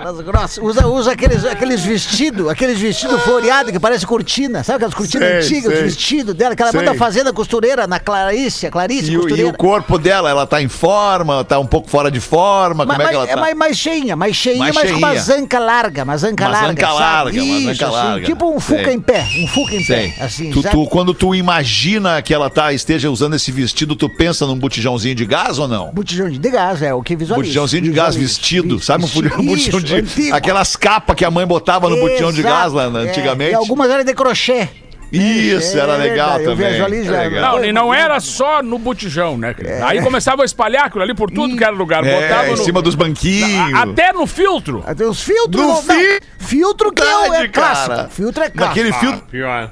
[0.00, 0.58] Aquelas grossas.
[0.64, 5.36] Usa, usa aqueles, aqueles vestidos, aqueles vestidos floreados que parece cortina, sabe aquelas cortinas Sei,
[5.58, 5.74] antigas, sei.
[5.86, 6.80] os vestidos dela, que ela Sei.
[6.80, 9.48] manda fazer na costureira, na Clarice, a Clarice E, o- e costureira.
[9.50, 13.06] o corpo dela, ela tá em forma, tá um pouco fora de forma, como Mas,
[13.06, 13.36] é que ela tá?
[13.36, 15.22] mais, mais cheinha, mais cheinha, Mais mas com uma cheinha.
[15.22, 16.68] zanca larga, uma zanca Uma larga.
[16.68, 18.26] zanca larga, uma Isso, zanca assim, larga.
[18.26, 22.22] Tipo um fuca em pé, um fuca em pé, assim, Tu- tu- quando tu imagina
[22.22, 25.90] que ela tá, esteja usando esse vestido, tu pensa num botijãozinho de gás ou não?
[25.92, 27.42] Botijão de gás, é o que visualiza.
[27.44, 29.04] Botijãozinho de gás vestido, sabe?
[29.04, 30.00] Um botijão, botijão de.
[30.02, 30.36] antigo.
[30.36, 33.04] Aquelas capas que a mãe botava no botijão de Exato, gás lá é.
[33.08, 33.52] antigamente.
[33.52, 34.68] E algumas eram de crochê.
[35.12, 36.70] Isso, É era legal eu também.
[36.70, 37.24] visualizo É ela.
[37.24, 37.56] legal.
[37.56, 39.52] Não, e não era só no botijão, né?
[39.84, 42.06] Aí começava a espalhar aquilo ali por tudo que era lugar.
[42.06, 43.74] É, Botava em no- cima dos banquinhos.
[43.74, 44.84] A- Até no filtro.
[44.86, 45.60] Até os filtros.
[45.60, 47.88] No não- não, fi- filtro que é, é clássico.
[47.96, 48.08] cara.
[48.08, 48.68] Filtro é clássico.
[48.78, 49.22] Naquele Ah, filtro.
[49.28, 49.70] pior.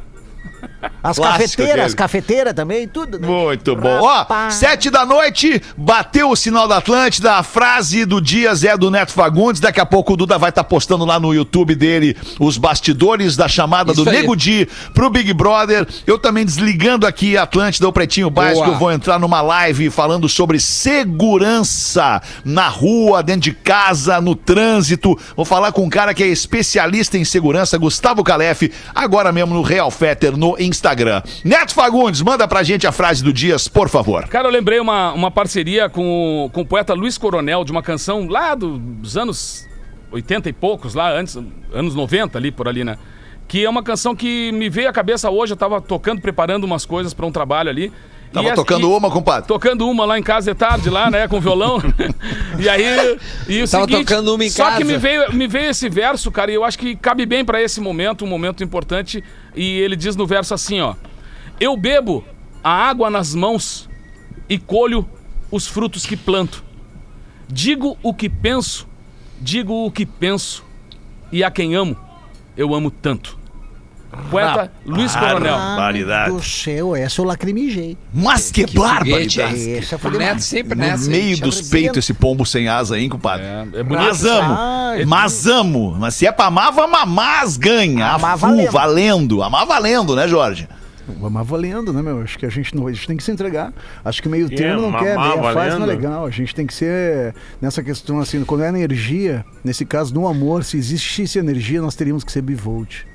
[1.03, 3.19] As cafeteiras, as cafeteiras também, tudo.
[3.19, 3.27] Né?
[3.27, 4.01] Muito bom.
[4.01, 7.35] Ó, sete da noite, bateu o sinal da Atlântida.
[7.35, 9.61] A frase do dia é do Neto Fagundes.
[9.61, 13.49] Daqui a pouco o Duda vai estar postando lá no YouTube dele os bastidores da
[13.49, 14.17] chamada Isso do aí.
[14.19, 15.87] Nego Di pro Big Brother.
[16.07, 18.65] Eu também desligando aqui a Atlântida, o Pretinho Básico.
[18.65, 18.75] Boa.
[18.75, 25.19] Eu vou entrar numa live falando sobre segurança na rua, dentro de casa, no trânsito.
[25.35, 29.63] Vou falar com um cara que é especialista em segurança, Gustavo Calef, agora mesmo no
[29.63, 31.23] Real Fetter no Instagram.
[31.45, 34.27] Neto Fagundes, manda pra gente a frase do Dias, por favor.
[34.29, 37.83] Cara, eu lembrei uma, uma parceria com, o- com o poeta Luiz Coronel, de uma
[37.83, 39.67] canção lá do- dos anos
[40.13, 41.37] 80 e poucos, lá antes,
[41.73, 42.97] anos 90 ali, por ali, né?
[43.47, 45.55] que é uma canção que me veio à cabeça hoje.
[45.55, 47.91] Eu tava tocando, preparando umas coisas pra um trabalho ali.
[48.33, 49.49] Tava E tocando e- uma, compadre.
[49.49, 51.79] Tocando uma lá em casa de tarde, lá, né, com violão.
[52.59, 53.19] e aí.
[53.49, 54.79] E o Tava seguinte, tocando uma em só casa.
[54.79, 57.63] que me veio, me veio esse verso, cara, e eu acho que cabe bem pra
[57.63, 59.23] esse momento, um momento importante.
[59.57, 60.95] E ele diz no verso assim, ó:
[61.59, 62.25] Eu bebo
[62.63, 63.89] a água nas mãos
[64.49, 65.09] e colho
[65.51, 66.63] os frutos que planto.
[67.51, 68.87] Digo o que penso,
[69.41, 70.63] digo o que penso,
[71.33, 71.97] e a quem amo,
[72.57, 73.38] eu amo tanto.
[74.31, 75.55] Poeta Luiz Coronel.
[75.57, 76.33] Barbaridade.
[76.33, 77.97] Do céu, essa eu lacrimijei.
[78.13, 79.41] Mas que, Foguete, barbaridade.
[79.71, 79.77] hein?
[79.79, 81.09] Essa foi O Neto sempre No nessa.
[81.11, 81.41] meio hein?
[81.41, 83.47] dos peitos esse pombo sem asa aí, compadre.
[83.47, 84.07] É, é bonito.
[84.07, 84.55] Mas amo.
[84.55, 85.97] Ah, Mas amo.
[85.99, 88.07] Mas se é pra amar, vamos amar as ganha.
[88.09, 88.71] Amar A full, valendo.
[88.73, 89.43] valendo.
[89.43, 90.69] Amar valendo, né, Jorge?
[91.19, 92.21] Mas valendo, né, meu?
[92.21, 93.73] Acho que a gente, não, a gente tem que se entregar.
[94.05, 95.87] Acho que meio Que termo não é, quer, meia fase não é valendo?
[95.87, 96.27] legal.
[96.27, 100.65] A gente tem que ser nessa questão assim, quando é energia, nesse caso no amor,
[100.65, 103.07] se existisse energia, nós teríamos que ser bivolt.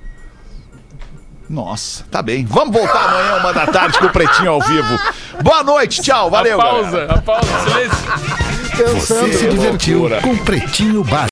[1.49, 2.45] Nossa, tá bem.
[2.45, 4.97] Vamos voltar amanhã, uma da tarde, com o Pretinho ao vivo.
[5.43, 6.29] Boa noite, tchau.
[6.29, 7.13] Valeu, a pausa, galera.
[7.13, 8.13] a pausa, silêncio.
[8.95, 11.21] Você se divertiu com Pretinho Básico.